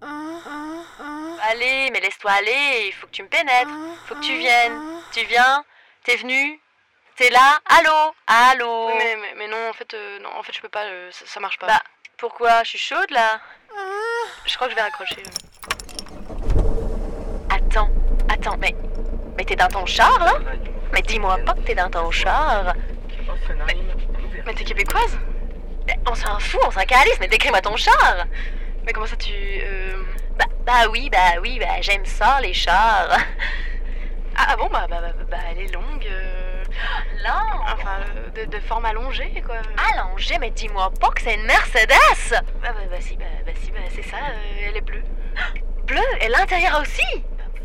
Allez, 1.49 1.89
mais 1.91 1.99
laisse-toi 1.99 2.31
aller, 2.31 2.85
il 2.87 2.93
faut 2.93 3.07
que 3.07 3.11
tu 3.11 3.23
me 3.23 3.27
pénètres. 3.27 3.71
Faut 4.07 4.15
que 4.15 4.21
tu 4.21 4.37
viennes. 4.37 5.01
Tu 5.11 5.25
viens 5.25 5.63
T'es 6.03 6.15
venu 6.17 6.59
T'es 7.15 7.29
là 7.29 7.59
Allô? 7.65 8.13
Allô? 8.27 8.87
Oui, 8.87 8.93
mais, 8.97 9.15
mais, 9.15 9.33
mais 9.35 9.47
non, 9.47 9.69
en 9.69 9.73
fait, 9.73 9.93
euh, 9.93 10.19
non, 10.19 10.29
en 10.35 10.43
fait, 10.43 10.53
je 10.53 10.61
peux 10.61 10.69
pas, 10.69 10.83
euh, 10.83 11.09
ça, 11.11 11.25
ça 11.25 11.39
marche 11.39 11.57
pas. 11.57 11.67
Bah, 11.67 11.81
pourquoi? 12.17 12.63
Je 12.63 12.69
suis 12.69 12.77
chaude 12.77 13.09
là 13.09 13.39
Je 14.45 14.55
crois 14.55 14.67
que 14.67 14.71
je 14.71 14.75
vais 14.75 14.81
raccrocher. 14.83 15.23
Attends, 17.49 17.89
attends, 18.29 18.57
mais. 18.57 18.75
Mais 19.37 19.43
t'es 19.43 19.55
dans 19.55 19.67
ton 19.67 19.85
char 19.85 20.17
là? 20.19 20.33
Mais 20.93 21.01
dis-moi 21.01 21.37
pas 21.45 21.53
que 21.53 21.59
t'es 21.61 21.75
dans 21.75 21.89
ton 21.89 22.09
char. 22.11 22.73
Mais, 23.67 23.75
mais 24.45 24.53
t'es 24.53 24.63
québécoise? 24.63 25.17
On 26.09 26.15
s'en 26.15 26.39
fout, 26.39 26.61
on 26.65 26.71
s'en 26.71 26.85
calisse, 26.85 27.19
mais 27.19 27.27
décris-moi 27.27 27.61
ton 27.61 27.75
char 27.75 28.25
Mais 28.85 28.93
comment 28.93 29.05
ça 29.05 29.15
tu. 29.17 29.31
euh, 29.33 30.03
Bah, 30.37 30.45
bah 30.65 30.87
oui, 30.91 31.09
bah 31.11 31.39
oui, 31.41 31.59
bah 31.59 31.81
j'aime 31.81 32.05
ça, 32.05 32.39
les 32.41 32.53
chars. 32.53 33.09
Ah, 34.37 34.47
ah 34.49 34.57
bon, 34.57 34.67
bah, 34.69 34.85
bah, 34.89 34.99
bah, 35.01 35.13
bah, 35.31 35.37
elle 35.49 35.59
est 35.61 35.73
longue. 35.73 36.05
euh, 36.11 36.61
Longue 37.23 37.64
Enfin, 37.75 37.97
euh, 38.15 38.29
de, 38.31 38.45
de 38.45 38.59
forme 38.61 38.85
allongée, 38.85 39.43
quoi. 39.45 39.57
Allongée, 39.93 40.37
mais 40.39 40.49
dis-moi 40.51 40.91
pas 40.99 41.09
que 41.09 41.21
c'est 41.21 41.35
une 41.35 41.43
Mercedes. 41.45 41.89
Bah, 42.29 42.41
bah, 42.61 42.73
bah 42.89 42.97
si, 43.01 43.15
bah, 43.17 43.25
bah, 43.45 43.51
si, 43.61 43.71
bah, 43.71 43.79
c'est 43.93 44.03
ça, 44.03 44.17
euh, 44.17 44.67
elle 44.67 44.77
est 44.77 44.81
bleue. 44.81 45.03
Bleu, 45.83 46.01
et 46.21 46.27
l'intérieur 46.29 46.81
aussi. 46.81 47.03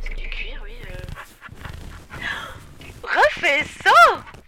C'est 0.02 0.14
du 0.14 0.28
cuir, 0.28 0.60
oui. 0.64 0.76
euh. 0.90 2.16
Refais 3.02 3.64
ça. 3.84 3.90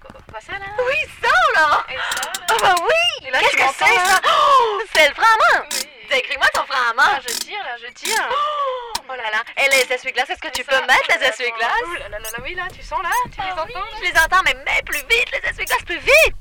Quoi, 0.00 0.40
ça, 0.40 0.52
là? 0.52 0.66
Oui, 0.78 0.96
ça 1.22 1.28
là. 1.54 1.84
Et 1.88 1.96
ça, 1.96 2.22
là? 2.26 2.32
Ah 2.50 2.54
bah 2.60 2.74
oui. 2.82 3.30
Qu'est-ce 3.30 3.56
que 3.56 3.62
c'est 3.78 3.94
ça? 3.94 4.20
Oh, 4.26 4.80
C'est 4.94 5.08
le 5.08 5.14
frein 5.14 5.24
à 5.24 5.58
main. 5.58 5.64
Décris-moi 6.10 6.46
ton 6.54 6.64
frein 6.64 6.90
à 6.90 6.94
main. 6.94 7.02
Ah, 7.16 7.20
je 7.22 7.32
tire, 7.34 7.62
là, 7.62 7.76
je 7.80 7.92
tire. 7.92 8.28
Oh 8.30 8.81
là 9.16 9.30
là. 9.30 9.42
Et 9.56 9.68
les 9.70 9.94
essuie-glaces, 9.94 10.30
est-ce 10.30 10.40
que 10.40 10.50
tu 10.50 10.64
peux 10.64 10.80
mettre 10.80 11.06
les 11.08 11.26
essuie-glaces? 11.26 11.70
Ouh 11.86 11.94
là 11.94 12.08
là 12.08 12.18
là 12.18 12.30
là, 12.30 12.38
oui, 12.42 12.54
là, 12.54 12.64
tu 12.74 12.82
sens, 12.82 13.02
là 13.02 13.10
Tu 13.24 13.40
les 13.40 13.46
Ah 13.48 13.62
entends 13.62 13.80
Je 13.98 14.10
les 14.10 14.18
entends, 14.18 14.42
mais 14.44 14.54
mets 14.64 14.82
plus 14.84 15.00
vite 15.00 15.30
les 15.32 15.50
essuie-glaces, 15.50 15.84
plus 15.84 15.98
vite! 15.98 16.34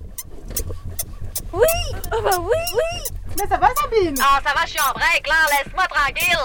Oui! 1.54 1.68
Oh 2.14 2.22
bah 2.22 2.38
oui! 2.40 2.62
Oui! 2.76 3.18
Mais 3.38 3.48
ça 3.48 3.58
va, 3.58 3.70
Sabine? 3.76 4.16
Ah, 4.22 4.40
ça 4.46 4.54
va, 4.54 4.66
je 4.66 4.72
suis 4.72 4.80
en 4.80 4.94
break 4.94 5.28
là, 5.28 5.36
laisse-moi 5.52 5.88
tranquille! 5.88 6.38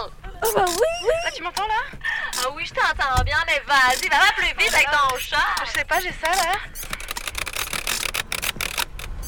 Oh 0.44 0.52
bah 0.54 0.64
oui! 0.66 1.08
Là, 1.24 1.30
tu 1.30 1.42
m'entends, 1.42 1.66
là? 1.66 1.98
Ah 2.44 2.48
oui, 2.54 2.66
je 2.66 2.74
t'entends 2.74 3.22
bien, 3.24 3.38
mais 3.46 3.60
vas-y, 3.66 4.08
va 4.08 4.32
plus 4.36 4.54
vite 4.58 4.74
avec 4.74 4.90
ton 4.90 5.16
chat. 5.18 5.36
Je 5.64 5.70
sais 5.70 5.84
pas, 5.84 6.00
j'ai 6.00 6.12
ça, 6.12 6.30
là. 6.30 6.58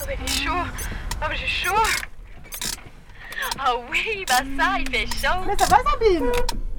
Mais 0.06 0.18
il 0.20 0.24
est 0.24 0.44
chaud. 0.44 0.64
Oh, 1.20 1.26
mais 1.28 1.36
j'ai 1.36 1.46
chaud. 1.46 1.74
Ah 3.58 3.74
oui, 3.90 4.24
bah 4.26 4.42
ça, 4.58 4.78
il 4.78 4.90
fait 4.90 5.06
chaud. 5.06 5.40
Mais 5.46 5.56
ça 5.58 5.66
va, 5.66 5.78
Sabine? 5.90 6.32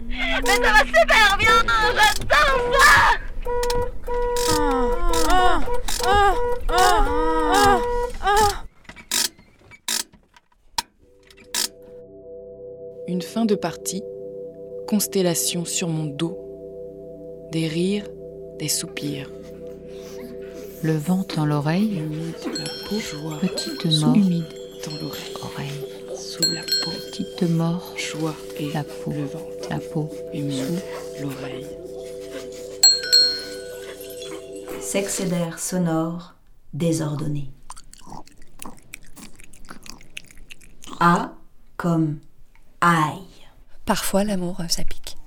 Mais 0.09 0.55
ça 0.55 0.71
va 0.71 0.79
super 0.79 1.37
bien. 1.37 1.63
J'adore 1.95 2.59
ça. 2.73 3.19
Ah, 5.29 5.61
ah, 6.05 6.33
ah, 6.69 6.83
ah, 7.53 7.79
ah. 8.21 8.65
Une 13.07 13.21
fin 13.21 13.45
de 13.45 13.55
partie, 13.55 14.03
constellation 14.87 15.65
sur 15.65 15.87
mon 15.87 16.05
dos, 16.05 16.37
des 17.51 17.67
rires, 17.67 18.07
des 18.57 18.67
soupirs. 18.67 19.31
Le 20.81 20.93
vent 20.93 21.25
dans 21.35 21.45
l'oreille, 21.45 22.01
joie, 22.89 23.37
petite 23.41 23.85
mort, 24.01 24.15
humide 24.15 24.45
dans 24.85 24.91
l'oreille, 25.01 25.33
oreille, 25.41 25.85
sous 26.41 26.51
la 26.51 26.61
peau, 26.61 26.91
petite 26.91 27.49
mort, 27.49 27.93
joie 27.97 28.35
et 28.57 28.71
la 28.71 28.83
peau, 28.83 29.11
le 29.11 29.25
ventre, 29.25 29.69
la 29.69 29.79
peau, 29.79 30.09
humide, 30.33 30.81
l'oreille. 31.21 31.67
Sexédaire 34.79 35.59
sonore 35.59 36.35
désordonné. 36.73 37.51
A 40.99 41.33
comme 41.77 42.19
aïe. 42.79 43.19
Parfois, 43.85 44.23
l'amour, 44.23 44.61
euh, 44.61 44.67
ça 44.67 44.83
pique. 44.83 45.17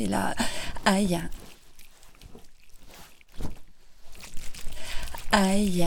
Et 0.00 0.06
là, 0.06 0.34
aïe. 0.84 1.20
Aïe. 5.36 5.84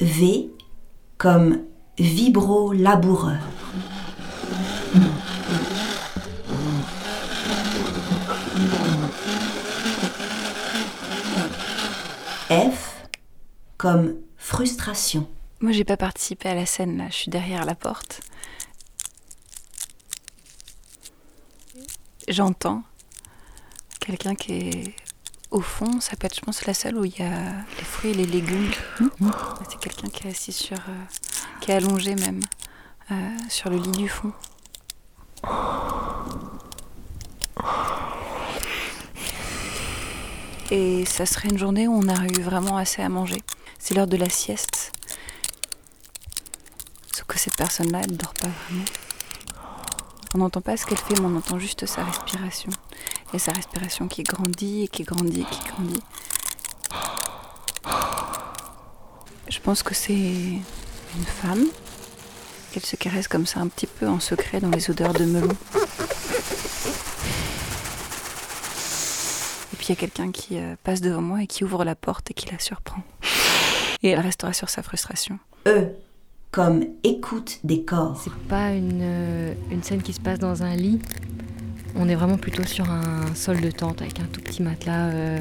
V 0.00 0.48
comme 1.18 1.66
vibro-laboureur. 1.98 3.36
F 12.48 13.06
comme 13.76 14.14
frustration. 14.38 15.28
Moi, 15.60 15.72
j'ai 15.72 15.84
pas 15.84 15.98
participé 15.98 16.48
à 16.48 16.54
la 16.54 16.64
scène 16.64 16.96
là, 16.96 17.04
je 17.10 17.16
suis 17.16 17.30
derrière 17.30 17.66
la 17.66 17.74
porte. 17.74 18.22
J'entends 22.28 22.82
quelqu'un 24.00 24.34
qui 24.34 24.52
est 24.52 24.94
au 25.50 25.60
fond, 25.60 26.00
ça 26.00 26.16
peut 26.16 26.26
être, 26.26 26.34
je 26.34 26.40
pense, 26.40 26.66
la 26.66 26.74
salle 26.74 26.96
où 26.96 27.04
il 27.04 27.16
y 27.18 27.22
a 27.22 27.52
les 27.78 27.84
fruits 27.84 28.10
et 28.10 28.14
les 28.14 28.26
légumes. 28.26 28.70
C'est 29.68 29.78
quelqu'un 29.78 30.08
qui 30.08 30.26
est 30.26 30.30
assis 30.30 30.52
sur. 30.52 30.76
euh, 30.78 31.04
qui 31.60 31.70
est 31.70 31.74
allongé 31.74 32.14
même, 32.14 32.40
euh, 33.10 33.14
sur 33.48 33.70
le 33.70 33.76
lit 33.76 33.92
du 33.92 34.08
fond. 34.08 34.32
Et 40.70 41.04
ça 41.04 41.26
serait 41.26 41.48
une 41.48 41.58
journée 41.58 41.86
où 41.86 41.92
on 41.94 42.08
a 42.08 42.26
eu 42.26 42.42
vraiment 42.42 42.76
assez 42.76 43.02
à 43.02 43.08
manger. 43.08 43.42
C'est 43.78 43.94
l'heure 43.94 44.06
de 44.06 44.16
la 44.16 44.28
sieste. 44.28 44.92
Sauf 47.14 47.24
que 47.26 47.38
cette 47.38 47.56
personne-là, 47.56 48.00
elle 48.04 48.12
ne 48.12 48.16
dort 48.16 48.34
pas 48.34 48.48
vraiment. 48.68 48.84
On 50.34 50.38
n'entend 50.38 50.60
pas 50.60 50.76
ce 50.76 50.84
qu'elle 50.84 50.98
fait, 50.98 51.14
mais 51.20 51.26
on 51.26 51.36
entend 51.36 51.60
juste 51.60 51.86
sa 51.86 52.02
respiration. 52.02 52.70
Et 53.32 53.38
sa 53.38 53.52
respiration 53.52 54.08
qui 54.08 54.24
grandit 54.24 54.82
et 54.82 54.88
qui 54.88 55.04
grandit 55.04 55.42
et 55.42 55.44
qui 55.44 55.60
grandit. 55.68 56.02
Je 59.48 59.60
pense 59.60 59.84
que 59.84 59.94
c'est 59.94 60.12
une 60.12 61.24
femme 61.24 61.66
qu'elle 62.72 62.84
se 62.84 62.96
caresse 62.96 63.28
comme 63.28 63.46
ça 63.46 63.60
un 63.60 63.68
petit 63.68 63.86
peu 63.86 64.08
en 64.08 64.18
secret 64.18 64.58
dans 64.58 64.70
les 64.70 64.90
odeurs 64.90 65.12
de 65.12 65.24
melon. 65.24 65.56
Et 69.72 69.76
puis 69.76 69.86
il 69.86 69.90
y 69.90 69.92
a 69.92 69.96
quelqu'un 69.96 70.32
qui 70.32 70.58
euh, 70.58 70.74
passe 70.82 71.00
devant 71.00 71.22
moi 71.22 71.42
et 71.44 71.46
qui 71.46 71.62
ouvre 71.62 71.84
la 71.84 71.94
porte 71.94 72.32
et 72.32 72.34
qui 72.34 72.50
la 72.50 72.58
surprend. 72.58 73.02
Et 74.02 74.08
elle 74.08 74.20
restera 74.20 74.52
sur 74.52 74.68
sa 74.68 74.82
frustration. 74.82 75.38
E 75.68 76.03
comme 76.54 76.84
écoute 77.02 77.58
des 77.64 77.82
corps. 77.82 78.20
C'est 78.22 78.32
pas 78.46 78.70
une, 78.70 79.00
euh, 79.02 79.54
une 79.72 79.82
scène 79.82 80.00
qui 80.02 80.12
se 80.12 80.20
passe 80.20 80.38
dans 80.38 80.62
un 80.62 80.76
lit. 80.76 81.00
On 81.96 82.08
est 82.08 82.14
vraiment 82.14 82.38
plutôt 82.38 82.62
sur 82.64 82.88
un 82.88 83.34
sol 83.34 83.60
de 83.60 83.72
tente 83.72 84.00
avec 84.02 84.20
un 84.20 84.24
tout 84.32 84.40
petit 84.40 84.62
matelas. 84.62 85.08
euh. 85.08 85.40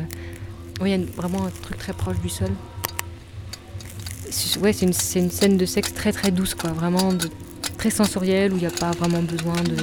Oui, 0.82 0.91
il 0.91 0.99
y 0.99 1.04
a 1.04 1.06
vraiment 1.15 1.45
un 1.45 1.52
truc 1.62 1.78
très 1.78 1.93
proche 1.93 2.19
du 2.19 2.30
sol. 2.30 2.49
Ouais, 4.60 4.73
c'est 4.73 4.88
une, 4.88 5.23
une 5.23 5.30
scène 5.30 5.56
de 5.56 5.67
sexe 5.67 5.93
très 5.93 6.12
très 6.12 6.32
douce, 6.32 6.56
quoi. 6.56 6.71
Vraiment 6.71 7.12
très 7.78 7.91
sensorielle 7.91 8.52
où 8.52 8.56
il 8.56 8.62
n'y 8.62 8.65
a 8.65 8.71
pas 8.71 8.89
vraiment 8.89 9.21
besoin 9.21 9.62
de, 9.62 9.76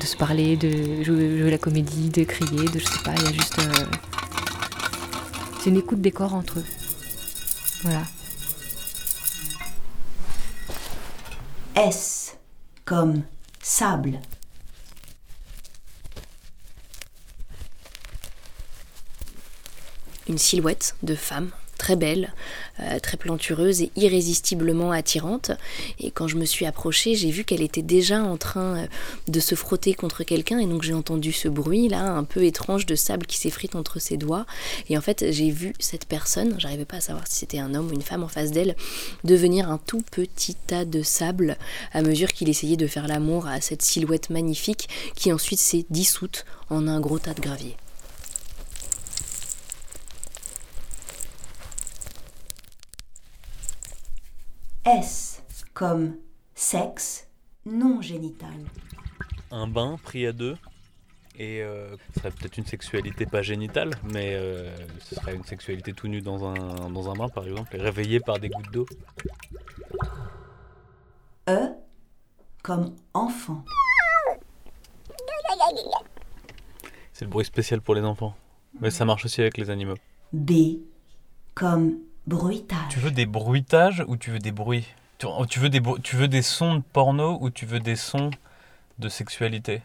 de 0.00 0.04
se 0.04 0.16
parler, 0.16 0.56
de 0.56 1.04
jouer, 1.04 1.38
jouer 1.38 1.50
la 1.52 1.58
comédie, 1.58 2.08
de 2.08 2.24
crier, 2.24 2.64
de 2.68 2.78
je 2.80 2.86
sais 2.86 3.02
pas. 3.04 3.14
Il 3.18 3.22
y 3.22 3.28
a 3.28 3.32
juste. 3.32 3.56
euh, 3.60 3.84
C'est 5.60 5.70
une 5.70 5.76
écoute 5.76 6.00
des 6.00 6.10
corps 6.10 6.34
entre 6.34 6.58
eux. 6.58 6.64
Voilà. 7.82 8.02
S 11.82 12.36
comme 12.84 13.22
sable. 13.62 14.20
Une 20.28 20.36
silhouette 20.36 20.94
de 21.02 21.14
femme, 21.14 21.50
très 21.80 21.96
belle, 21.96 22.34
euh, 22.80 22.98
très 22.98 23.16
plantureuse 23.16 23.80
et 23.80 23.90
irrésistiblement 23.96 24.92
attirante. 24.92 25.50
Et 25.98 26.10
quand 26.10 26.28
je 26.28 26.36
me 26.36 26.44
suis 26.44 26.66
approchée, 26.66 27.14
j'ai 27.14 27.30
vu 27.30 27.42
qu'elle 27.42 27.62
était 27.62 27.80
déjà 27.80 28.22
en 28.22 28.36
train 28.36 28.76
euh, 28.76 28.86
de 29.28 29.40
se 29.40 29.54
frotter 29.54 29.94
contre 29.94 30.22
quelqu'un. 30.22 30.58
Et 30.58 30.66
donc 30.66 30.82
j'ai 30.82 30.92
entendu 30.92 31.32
ce 31.32 31.48
bruit 31.48 31.88
là, 31.88 32.02
un 32.12 32.24
peu 32.24 32.44
étrange 32.44 32.84
de 32.84 32.94
sable 32.94 33.24
qui 33.24 33.38
s'effrite 33.38 33.76
entre 33.76 33.98
ses 33.98 34.18
doigts. 34.18 34.44
Et 34.90 34.98
en 34.98 35.00
fait, 35.00 35.32
j'ai 35.32 35.50
vu 35.50 35.72
cette 35.78 36.04
personne, 36.04 36.54
j'arrivais 36.58 36.84
pas 36.84 36.98
à 36.98 37.00
savoir 37.00 37.26
si 37.26 37.38
c'était 37.38 37.60
un 37.60 37.74
homme 37.74 37.88
ou 37.88 37.94
une 37.94 38.02
femme 38.02 38.22
en 38.22 38.28
face 38.28 38.50
d'elle, 38.50 38.76
devenir 39.24 39.70
un 39.70 39.78
tout 39.78 40.02
petit 40.10 40.54
tas 40.54 40.84
de 40.84 41.02
sable 41.02 41.56
à 41.92 42.02
mesure 42.02 42.34
qu'il 42.34 42.50
essayait 42.50 42.76
de 42.76 42.86
faire 42.86 43.08
l'amour 43.08 43.46
à 43.46 43.62
cette 43.62 43.80
silhouette 43.80 44.28
magnifique 44.28 44.90
qui 45.16 45.32
ensuite 45.32 45.60
s'est 45.60 45.86
dissoute 45.88 46.44
en 46.68 46.86
un 46.86 47.00
gros 47.00 47.18
tas 47.18 47.32
de 47.32 47.40
gravier. 47.40 47.76
S 54.84 55.42
comme 55.74 56.16
sexe 56.54 57.28
non 57.66 58.00
génital. 58.00 58.54
un 59.50 59.66
bain 59.66 59.98
pris 60.02 60.26
à 60.26 60.32
deux. 60.32 60.56
Et 61.36 61.62
euh, 61.62 61.96
ce 62.12 62.20
serait 62.20 62.30
peut-être 62.30 62.58
une 62.58 62.66
sexualité 62.66 63.24
pas 63.24 63.40
génitale, 63.40 63.90
mais 64.04 64.34
euh, 64.34 64.76
ce 64.98 65.14
serait 65.14 65.34
une 65.34 65.44
sexualité 65.44 65.94
tout 65.94 66.06
nu 66.06 66.20
dans 66.20 66.44
un, 66.44 66.90
dans 66.90 67.10
un 67.10 67.14
bain 67.14 67.28
par 67.28 67.46
exemple, 67.46 67.74
et 67.76 67.80
réveillé 67.80 68.20
par 68.20 68.38
des 68.38 68.50
gouttes 68.50 68.70
d'eau. 68.70 68.86
E 71.48 71.68
comme 72.62 72.94
enfant. 73.14 73.64
C'est 77.12 77.24
le 77.24 77.30
bruit 77.30 77.44
spécial 77.44 77.80
pour 77.80 77.94
les 77.94 78.02
enfants. 78.02 78.34
Mais 78.80 78.90
ça 78.90 79.04
marche 79.04 79.24
aussi 79.24 79.40
avec 79.40 79.56
les 79.56 79.70
animaux. 79.70 79.96
B 80.32 80.52
comme 81.54 82.00
bruitage. 82.30 82.78
Tu 82.90 83.00
veux 83.00 83.10
des 83.10 83.26
bruitages 83.26 84.04
ou 84.06 84.16
tu 84.16 84.30
veux 84.30 84.38
des 84.38 84.52
bruits? 84.52 84.86
Tu, 85.18 85.26
tu 85.48 85.58
veux 85.58 85.68
des, 85.68 85.80
bru- 85.80 86.00
tu 86.00 86.16
veux 86.16 86.28
des 86.28 86.42
sons 86.42 86.76
de 86.76 86.82
porno 86.92 87.36
ou 87.40 87.50
tu 87.50 87.66
veux 87.66 87.80
des 87.80 87.96
sons 87.96 88.30
de 88.98 89.08
sexualité? 89.08 89.82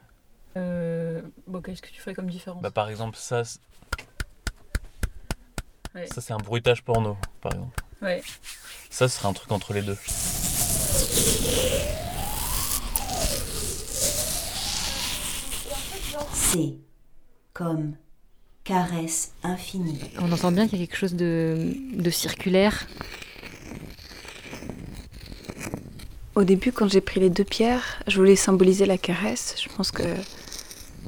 Euh, 0.55 1.21
bon, 1.47 1.61
qu'est-ce 1.61 1.81
que 1.81 1.89
tu 1.89 1.99
ferais 1.99 2.13
comme 2.13 2.29
différence? 2.29 2.61
Bah 2.61 2.71
par 2.71 2.89
exemple 2.89 3.17
ça, 3.17 3.41
Ouais. 5.93 6.07
ça 6.07 6.21
c'est 6.21 6.33
un 6.33 6.37
bruitage 6.37 6.83
porno 6.83 7.17
par 7.41 7.53
exemple. 7.53 7.81
Ouais. 8.01 8.21
Ça 8.89 9.07
ce 9.09 9.17
serait 9.17 9.27
un 9.27 9.33
truc 9.33 9.51
entre 9.51 9.73
les 9.73 9.81
deux. 9.81 9.97
C 16.33 16.79
comme 17.53 17.95
caresse 18.65 19.31
infinie. 19.43 19.99
On 20.19 20.29
entend 20.31 20.51
bien 20.51 20.67
qu'il 20.67 20.79
y 20.79 20.83
a 20.83 20.85
quelque 20.85 20.97
chose 20.97 21.13
de, 21.13 21.73
de 21.93 22.09
circulaire. 22.09 22.85
Au 26.35 26.43
début, 26.43 26.73
quand 26.73 26.89
j'ai 26.89 26.99
pris 26.99 27.21
les 27.21 27.29
deux 27.29 27.45
pierres, 27.45 28.03
je 28.07 28.17
voulais 28.17 28.35
symboliser 28.35 28.85
la 28.85 28.97
caresse. 28.97 29.55
Je 29.63 29.69
pense 29.73 29.91
que 29.91 30.03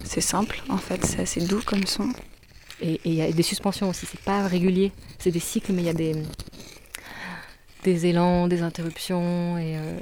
c'est 0.05 0.21
simple, 0.21 0.63
en 0.69 0.77
fait, 0.77 1.05
c'est 1.05 1.19
assez 1.19 1.41
doux 1.41 1.61
comme 1.65 1.85
son. 1.85 2.09
Et 2.79 3.01
il 3.03 3.15
y 3.15 3.21
a 3.21 3.29
des 3.31 3.43
suspensions 3.43 3.89
aussi, 3.89 4.05
c'est 4.05 4.21
pas 4.21 4.47
régulier. 4.47 4.93
C'est 5.19 5.31
des 5.31 5.41
cycles, 5.41 5.73
mais 5.73 5.81
il 5.81 5.85
y 5.87 5.89
a 5.89 5.93
des, 5.93 6.15
des 7.83 8.05
élans, 8.05 8.47
des 8.47 8.61
interruptions 8.61 9.57
et. 9.57 9.75
euh, 9.75 9.97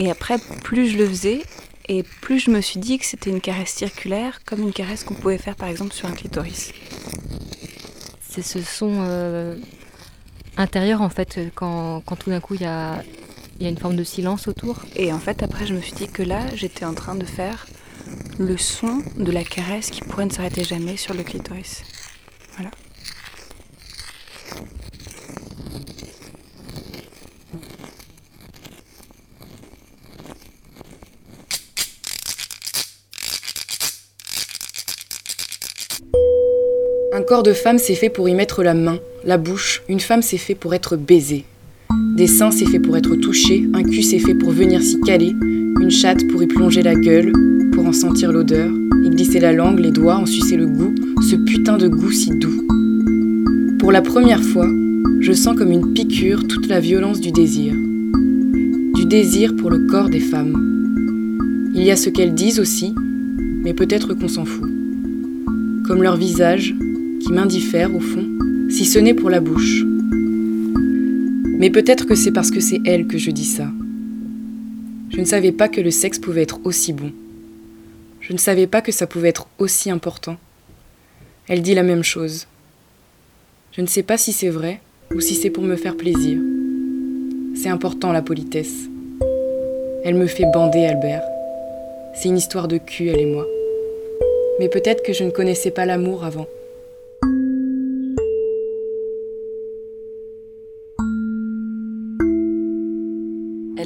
Et 0.00 0.10
après, 0.12 0.38
plus 0.62 0.90
je 0.90 0.96
le 0.96 1.08
faisais, 1.08 1.42
et 1.88 2.02
plus 2.02 2.38
je 2.38 2.50
me 2.50 2.60
suis 2.60 2.78
dit 2.78 2.98
que 2.98 3.06
c'était 3.06 3.30
une 3.30 3.40
caresse 3.40 3.72
circulaire, 3.72 4.40
comme 4.44 4.60
une 4.60 4.72
caresse 4.72 5.04
qu'on 5.04 5.14
pouvait 5.14 5.38
faire 5.38 5.56
par 5.56 5.68
exemple 5.68 5.92
sur 5.92 6.08
un 6.08 6.12
clitoris. 6.12 6.72
C'est 8.20 8.42
ce 8.42 8.62
son 8.62 8.92
euh, 9.00 9.56
intérieur 10.56 11.02
en 11.02 11.08
fait, 11.08 11.40
quand, 11.54 12.02
quand 12.04 12.16
tout 12.16 12.30
d'un 12.30 12.40
coup 12.40 12.54
il 12.54 12.62
y 12.62 12.66
a, 12.66 13.02
il 13.58 13.64
y 13.64 13.66
a 13.66 13.70
une 13.70 13.78
forme 13.78 13.96
de 13.96 14.04
silence 14.04 14.48
autour. 14.48 14.80
Et 14.94 15.12
en 15.12 15.18
fait, 15.18 15.42
après, 15.42 15.66
je 15.66 15.74
me 15.74 15.80
suis 15.80 15.92
dit 15.92 16.08
que 16.08 16.22
là, 16.22 16.40
j'étais 16.54 16.84
en 16.84 16.94
train 16.94 17.14
de 17.14 17.24
faire 17.24 17.66
le 18.38 18.56
son 18.56 19.02
de 19.16 19.32
la 19.32 19.44
caresse 19.44 19.90
qui 19.90 20.00
pourrait 20.02 20.26
ne 20.26 20.30
s'arrêter 20.30 20.64
jamais 20.64 20.96
sur 20.96 21.14
le 21.14 21.22
clitoris. 21.22 21.82
Corps 37.28 37.42
de 37.42 37.52
femme 37.52 37.76
c'est 37.76 37.94
fait 37.94 38.08
pour 38.08 38.26
y 38.30 38.34
mettre 38.34 38.62
la 38.62 38.72
main, 38.72 38.98
la 39.22 39.36
bouche. 39.36 39.82
Une 39.86 40.00
femme 40.00 40.22
c'est 40.22 40.38
fait 40.38 40.54
pour 40.54 40.72
être 40.72 40.96
baisée. 40.96 41.44
Des 42.16 42.26
seins 42.26 42.50
c'est 42.50 42.64
fait 42.64 42.78
pour 42.78 42.96
être 42.96 43.16
touché. 43.16 43.68
Un 43.74 43.82
cul 43.82 44.02
c'est 44.02 44.18
fait 44.18 44.34
pour 44.34 44.50
venir 44.50 44.80
s'y 44.80 44.98
caler. 45.02 45.34
Une 45.42 45.90
chatte 45.90 46.26
pour 46.28 46.42
y 46.42 46.46
plonger 46.46 46.80
la 46.80 46.94
gueule, 46.94 47.30
pour 47.74 47.86
en 47.86 47.92
sentir 47.92 48.32
l'odeur. 48.32 48.70
Y 49.04 49.10
glisser 49.10 49.40
la 49.40 49.52
langue, 49.52 49.78
les 49.78 49.90
doigts, 49.90 50.16
en 50.16 50.24
sucer 50.24 50.56
le 50.56 50.64
goût. 50.64 50.94
Ce 51.28 51.36
putain 51.36 51.76
de 51.76 51.86
goût 51.86 52.12
si 52.12 52.30
doux. 52.30 52.66
Pour 53.78 53.92
la 53.92 54.00
première 54.00 54.42
fois, 54.42 54.68
je 55.20 55.32
sens 55.34 55.54
comme 55.54 55.70
une 55.70 55.92
piqûre 55.92 56.48
toute 56.48 56.66
la 56.66 56.80
violence 56.80 57.20
du 57.20 57.30
désir. 57.30 57.74
Du 58.94 59.04
désir 59.04 59.54
pour 59.54 59.68
le 59.68 59.80
corps 59.80 60.08
des 60.08 60.20
femmes. 60.20 60.54
Il 61.74 61.82
y 61.82 61.90
a 61.90 61.96
ce 61.96 62.08
qu'elles 62.08 62.34
disent 62.34 62.58
aussi, 62.58 62.94
mais 63.62 63.74
peut-être 63.74 64.14
qu'on 64.14 64.28
s'en 64.28 64.46
fout. 64.46 64.70
Comme 65.86 66.02
leur 66.02 66.16
visage, 66.16 66.74
qui 67.20 67.32
m'indiffère 67.32 67.94
au 67.94 68.00
fond, 68.00 68.26
si 68.70 68.84
ce 68.84 68.98
n'est 68.98 69.14
pour 69.14 69.30
la 69.30 69.40
bouche. 69.40 69.82
Mais 71.58 71.70
peut-être 71.70 72.06
que 72.06 72.14
c'est 72.14 72.32
parce 72.32 72.50
que 72.50 72.60
c'est 72.60 72.80
elle 72.86 73.06
que 73.06 73.18
je 73.18 73.30
dis 73.30 73.44
ça. 73.44 73.68
Je 75.10 75.20
ne 75.20 75.24
savais 75.24 75.52
pas 75.52 75.68
que 75.68 75.80
le 75.80 75.90
sexe 75.90 76.18
pouvait 76.18 76.42
être 76.42 76.60
aussi 76.64 76.92
bon. 76.92 77.12
Je 78.20 78.32
ne 78.32 78.38
savais 78.38 78.66
pas 78.66 78.82
que 78.82 78.92
ça 78.92 79.06
pouvait 79.06 79.30
être 79.30 79.48
aussi 79.58 79.90
important. 79.90 80.36
Elle 81.48 81.62
dit 81.62 81.74
la 81.74 81.82
même 81.82 82.04
chose. 82.04 82.46
Je 83.72 83.80
ne 83.80 83.86
sais 83.86 84.02
pas 84.02 84.18
si 84.18 84.32
c'est 84.32 84.50
vrai 84.50 84.80
ou 85.14 85.20
si 85.20 85.34
c'est 85.34 85.50
pour 85.50 85.64
me 85.64 85.76
faire 85.76 85.96
plaisir. 85.96 86.38
C'est 87.54 87.70
important 87.70 88.12
la 88.12 88.22
politesse. 88.22 88.88
Elle 90.04 90.14
me 90.14 90.26
fait 90.26 90.46
bander, 90.52 90.84
Albert. 90.84 91.24
C'est 92.14 92.28
une 92.28 92.36
histoire 92.36 92.68
de 92.68 92.78
cul, 92.78 93.08
elle 93.08 93.20
et 93.20 93.26
moi. 93.26 93.46
Mais 94.60 94.68
peut-être 94.68 95.02
que 95.02 95.12
je 95.12 95.24
ne 95.24 95.30
connaissais 95.30 95.70
pas 95.70 95.86
l'amour 95.86 96.24
avant. 96.24 96.46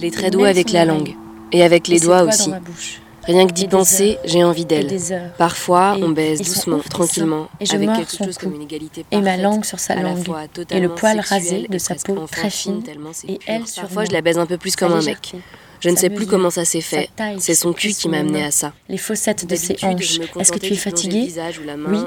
Elle 0.03 0.09
est 0.09 0.11
très 0.11 0.31
douée 0.31 0.49
avec 0.49 0.73
la 0.73 0.85
langue. 0.85 1.15
Et 1.53 1.62
avec 1.62 1.87
les 1.87 2.01
doigts 2.01 2.23
aussi. 2.23 2.51
Rien 3.25 3.47
que 3.47 3.53
d'y 3.53 3.69
penser, 3.69 4.19
j'ai 4.25 4.43
envie 4.43 4.65
d'elle. 4.65 4.99
Parfois, 5.38 5.97
on 6.01 6.09
baise 6.09 6.41
doucement, 6.41 6.81
tranquillement, 6.81 7.49
et 7.61 7.67
je 7.67 7.75
avec 7.75 7.93
quelque 7.93 8.11
son 8.11 8.25
chose 8.25 8.37
cou, 8.37 8.47
comme 8.47 8.57
une 8.57 8.62
égalité 8.62 9.05
et 9.12 9.21
ma 9.21 9.37
langue 9.37 9.65
sur 9.65 9.79
sa 9.79 9.95
langue, 9.95 10.27
et 10.71 10.81
le 10.81 10.88
poil 10.88 11.21
rasé 11.21 11.69
de 11.69 11.79
sa 11.79 11.95
peau 11.95 12.27
très 12.29 12.51
fine, 12.51 12.83
et 13.29 13.38
elle 13.47 13.69
sur 13.69 13.83
Parfois, 13.83 14.03
moi. 14.03 14.05
je 14.07 14.12
la 14.12 14.23
baise 14.23 14.38
un 14.38 14.47
peu 14.47 14.59
plus 14.59 14.75
comme 14.75 14.93
un 14.93 15.03
mec. 15.03 15.37
Je 15.83 15.88
ne 15.88 15.97
sa 15.97 16.03
sais 16.03 16.11
plus 16.11 16.27
comment 16.27 16.51
ça 16.51 16.64
s'est 16.64 16.81
fait. 16.81 17.11
C'est 17.38 17.55
son 17.55 17.73
cul 17.73 17.92
qui 17.92 18.09
m'a 18.09 18.18
amené 18.18 18.45
à 18.45 18.51
ça. 18.53 18.73
Les 18.88 18.99
fossettes 18.99 19.47
de 19.47 19.57
ses 19.57 19.77
hanches. 19.83 20.21
Est-ce 20.38 20.53
que 20.53 20.59
tu 20.59 20.73
es 20.73 20.77
fatigué 20.77 21.29
Oui. 21.88 21.99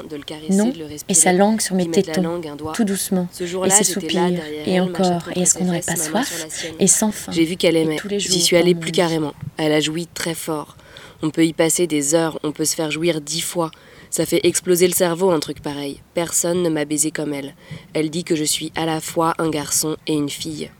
Non. 0.50 0.72
Et 1.08 1.14
sa 1.14 1.32
langue 1.32 1.60
sur 1.60 1.74
mes 1.74 1.90
tétons, 1.90 2.22
langue, 2.22 2.46
un 2.48 2.56
doigt. 2.56 2.72
tout 2.72 2.84
doucement. 2.84 3.28
Ce 3.32 3.44
Et 3.44 3.70
ses 3.70 3.84
soupirs. 3.84 4.30
Et 4.66 4.80
encore. 4.80 5.22
Et 5.34 5.40
est-ce 5.40 5.54
qu'on 5.58 5.64
n'aurait 5.66 5.80
pas 5.80 5.96
soif. 5.96 6.46
Et 6.80 6.86
sans 6.86 7.12
fin. 7.12 7.32
J'ai 7.32 7.44
vu 7.44 7.56
qu'elle 7.56 7.76
aimait. 7.76 7.98
J'y 8.16 8.40
suis 8.40 8.56
allée 8.56 8.74
plus 8.74 8.92
carrément. 8.92 9.34
Elle 9.58 9.72
a 9.72 9.80
joui 9.80 10.06
très 10.06 10.34
fort. 10.34 10.76
On 11.22 11.30
peut 11.30 11.44
y 11.44 11.52
passer 11.52 11.86
des 11.86 12.14
heures, 12.14 12.38
on 12.42 12.52
peut 12.52 12.66
se 12.66 12.74
faire 12.74 12.90
jouir 12.90 13.20
dix 13.20 13.40
fois. 13.40 13.70
Ça 14.10 14.26
fait 14.26 14.40
exploser 14.44 14.86
le 14.86 14.92
cerveau 14.92 15.30
un 15.30 15.40
truc 15.40 15.60
pareil. 15.60 16.00
Personne 16.14 16.62
ne 16.62 16.68
m'a 16.68 16.84
baisé 16.84 17.10
comme 17.10 17.32
elle. 17.32 17.54
Elle 17.94 18.10
dit 18.10 18.24
que 18.24 18.36
je 18.36 18.44
suis 18.44 18.72
à 18.76 18.86
la 18.86 19.00
fois 19.00 19.34
un 19.38 19.50
garçon 19.50 19.96
et 20.06 20.12
une 20.12 20.28
fille. 20.28 20.70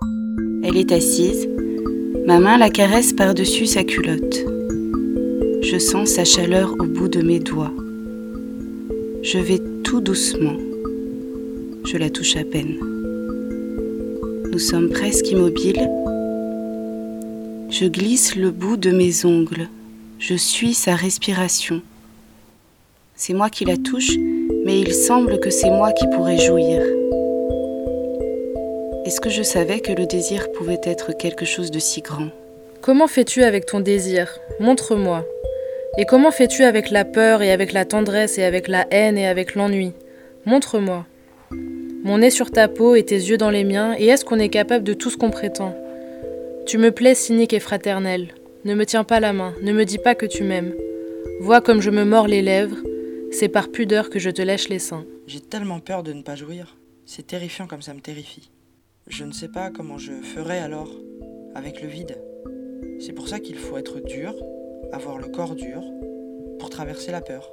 Elle 0.62 0.76
est 0.76 0.92
assise, 0.92 1.48
ma 2.26 2.40
main 2.40 2.58
la 2.58 2.70
caresse 2.70 3.12
par-dessus 3.12 3.66
sa 3.66 3.84
culotte. 3.84 4.44
Je 5.62 5.78
sens 5.78 6.08
sa 6.08 6.24
chaleur 6.24 6.74
au 6.80 6.84
bout 6.84 7.06
de 7.06 7.22
mes 7.22 7.38
doigts. 7.38 7.72
Je 9.22 9.38
vais 9.38 9.60
tout 9.84 10.00
doucement. 10.00 10.56
Je 11.84 11.96
la 11.96 12.10
touche 12.10 12.36
à 12.36 12.42
peine. 12.42 12.78
Nous 14.50 14.58
sommes 14.58 14.88
presque 14.88 15.30
immobiles. 15.30 15.88
Je 17.70 17.86
glisse 17.86 18.34
le 18.34 18.50
bout 18.50 18.76
de 18.76 18.90
mes 18.90 19.24
ongles. 19.24 19.68
Je 20.18 20.34
suis 20.34 20.74
sa 20.74 20.96
respiration. 20.96 21.80
C'est 23.14 23.34
moi 23.34 23.50
qui 23.50 23.64
la 23.64 23.76
touche, 23.76 24.16
mais 24.64 24.80
il 24.80 24.92
semble 24.92 25.38
que 25.38 25.50
c'est 25.50 25.70
moi 25.70 25.92
qui 25.92 26.06
pourrais 26.08 26.38
jouir. 26.38 26.82
Est-ce 29.06 29.20
que 29.20 29.30
je 29.30 29.44
savais 29.44 29.78
que 29.78 29.92
le 29.92 30.04
désir 30.04 30.50
pouvait 30.50 30.80
être 30.82 31.16
quelque 31.16 31.44
chose 31.44 31.70
de 31.70 31.78
si 31.78 32.00
grand? 32.00 32.26
Comment 32.80 33.06
fais-tu 33.06 33.44
avec 33.44 33.64
ton 33.64 33.78
désir? 33.78 34.40
Montre-moi. 34.58 35.24
Et 35.96 36.06
comment 36.06 36.32
fais-tu 36.32 36.64
avec 36.64 36.90
la 36.90 37.04
peur 37.04 37.40
et 37.40 37.52
avec 37.52 37.72
la 37.72 37.84
tendresse 37.84 38.36
et 38.36 38.42
avec 38.42 38.66
la 38.66 38.84
haine 38.90 39.16
et 39.16 39.28
avec 39.28 39.54
l'ennui? 39.54 39.92
Montre-moi. 40.44 41.06
Mon 42.02 42.18
nez 42.18 42.30
sur 42.30 42.50
ta 42.50 42.66
peau 42.66 42.96
et 42.96 43.04
tes 43.04 43.14
yeux 43.14 43.36
dans 43.36 43.50
les 43.50 43.62
miens, 43.62 43.94
et 43.96 44.06
est-ce 44.06 44.24
qu'on 44.24 44.40
est 44.40 44.48
capable 44.48 44.82
de 44.82 44.92
tout 44.92 45.10
ce 45.10 45.16
qu'on 45.16 45.30
prétend? 45.30 45.76
Tu 46.66 46.76
me 46.76 46.90
plais 46.90 47.14
cynique 47.14 47.52
et 47.52 47.60
fraternel. 47.60 48.34
Ne 48.64 48.74
me 48.74 48.84
tiens 48.84 49.04
pas 49.04 49.20
la 49.20 49.32
main, 49.32 49.54
ne 49.62 49.70
me 49.70 49.84
dis 49.84 49.98
pas 49.98 50.16
que 50.16 50.26
tu 50.26 50.42
m'aimes. 50.42 50.74
Vois 51.38 51.60
comme 51.60 51.80
je 51.80 51.90
me 51.90 52.04
mords 52.04 52.26
les 52.26 52.42
lèvres, 52.42 52.78
c'est 53.30 53.46
par 53.46 53.68
pudeur 53.68 54.10
que 54.10 54.18
je 54.18 54.30
te 54.30 54.42
lèche 54.42 54.68
les 54.68 54.80
seins. 54.80 55.04
J'ai 55.28 55.40
tellement 55.40 55.78
peur 55.78 56.02
de 56.02 56.12
ne 56.12 56.22
pas 56.22 56.34
jouir. 56.34 56.76
C'est 57.04 57.28
terrifiant 57.28 57.68
comme 57.68 57.82
ça 57.82 57.94
me 57.94 58.00
terrifie. 58.00 58.50
Je 59.06 59.24
ne 59.24 59.30
sais 59.30 59.48
pas 59.48 59.70
comment 59.70 59.98
je 59.98 60.12
ferai 60.12 60.58
alors 60.58 60.90
avec 61.54 61.80
le 61.80 61.88
vide. 61.88 62.18
C'est 62.98 63.12
pour 63.12 63.28
ça 63.28 63.38
qu'il 63.38 63.56
faut 63.56 63.76
être 63.76 64.00
dur, 64.00 64.34
avoir 64.92 65.18
le 65.18 65.28
corps 65.28 65.54
dur, 65.54 65.82
pour 66.58 66.70
traverser 66.70 67.12
la 67.12 67.20
peur. 67.20 67.48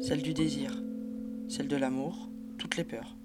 Celle 0.00 0.22
du 0.22 0.32
désir, 0.32 0.82
celle 1.46 1.68
de 1.68 1.76
l'amour, 1.76 2.30
toutes 2.56 2.78
les 2.78 2.84
peurs. 2.84 3.16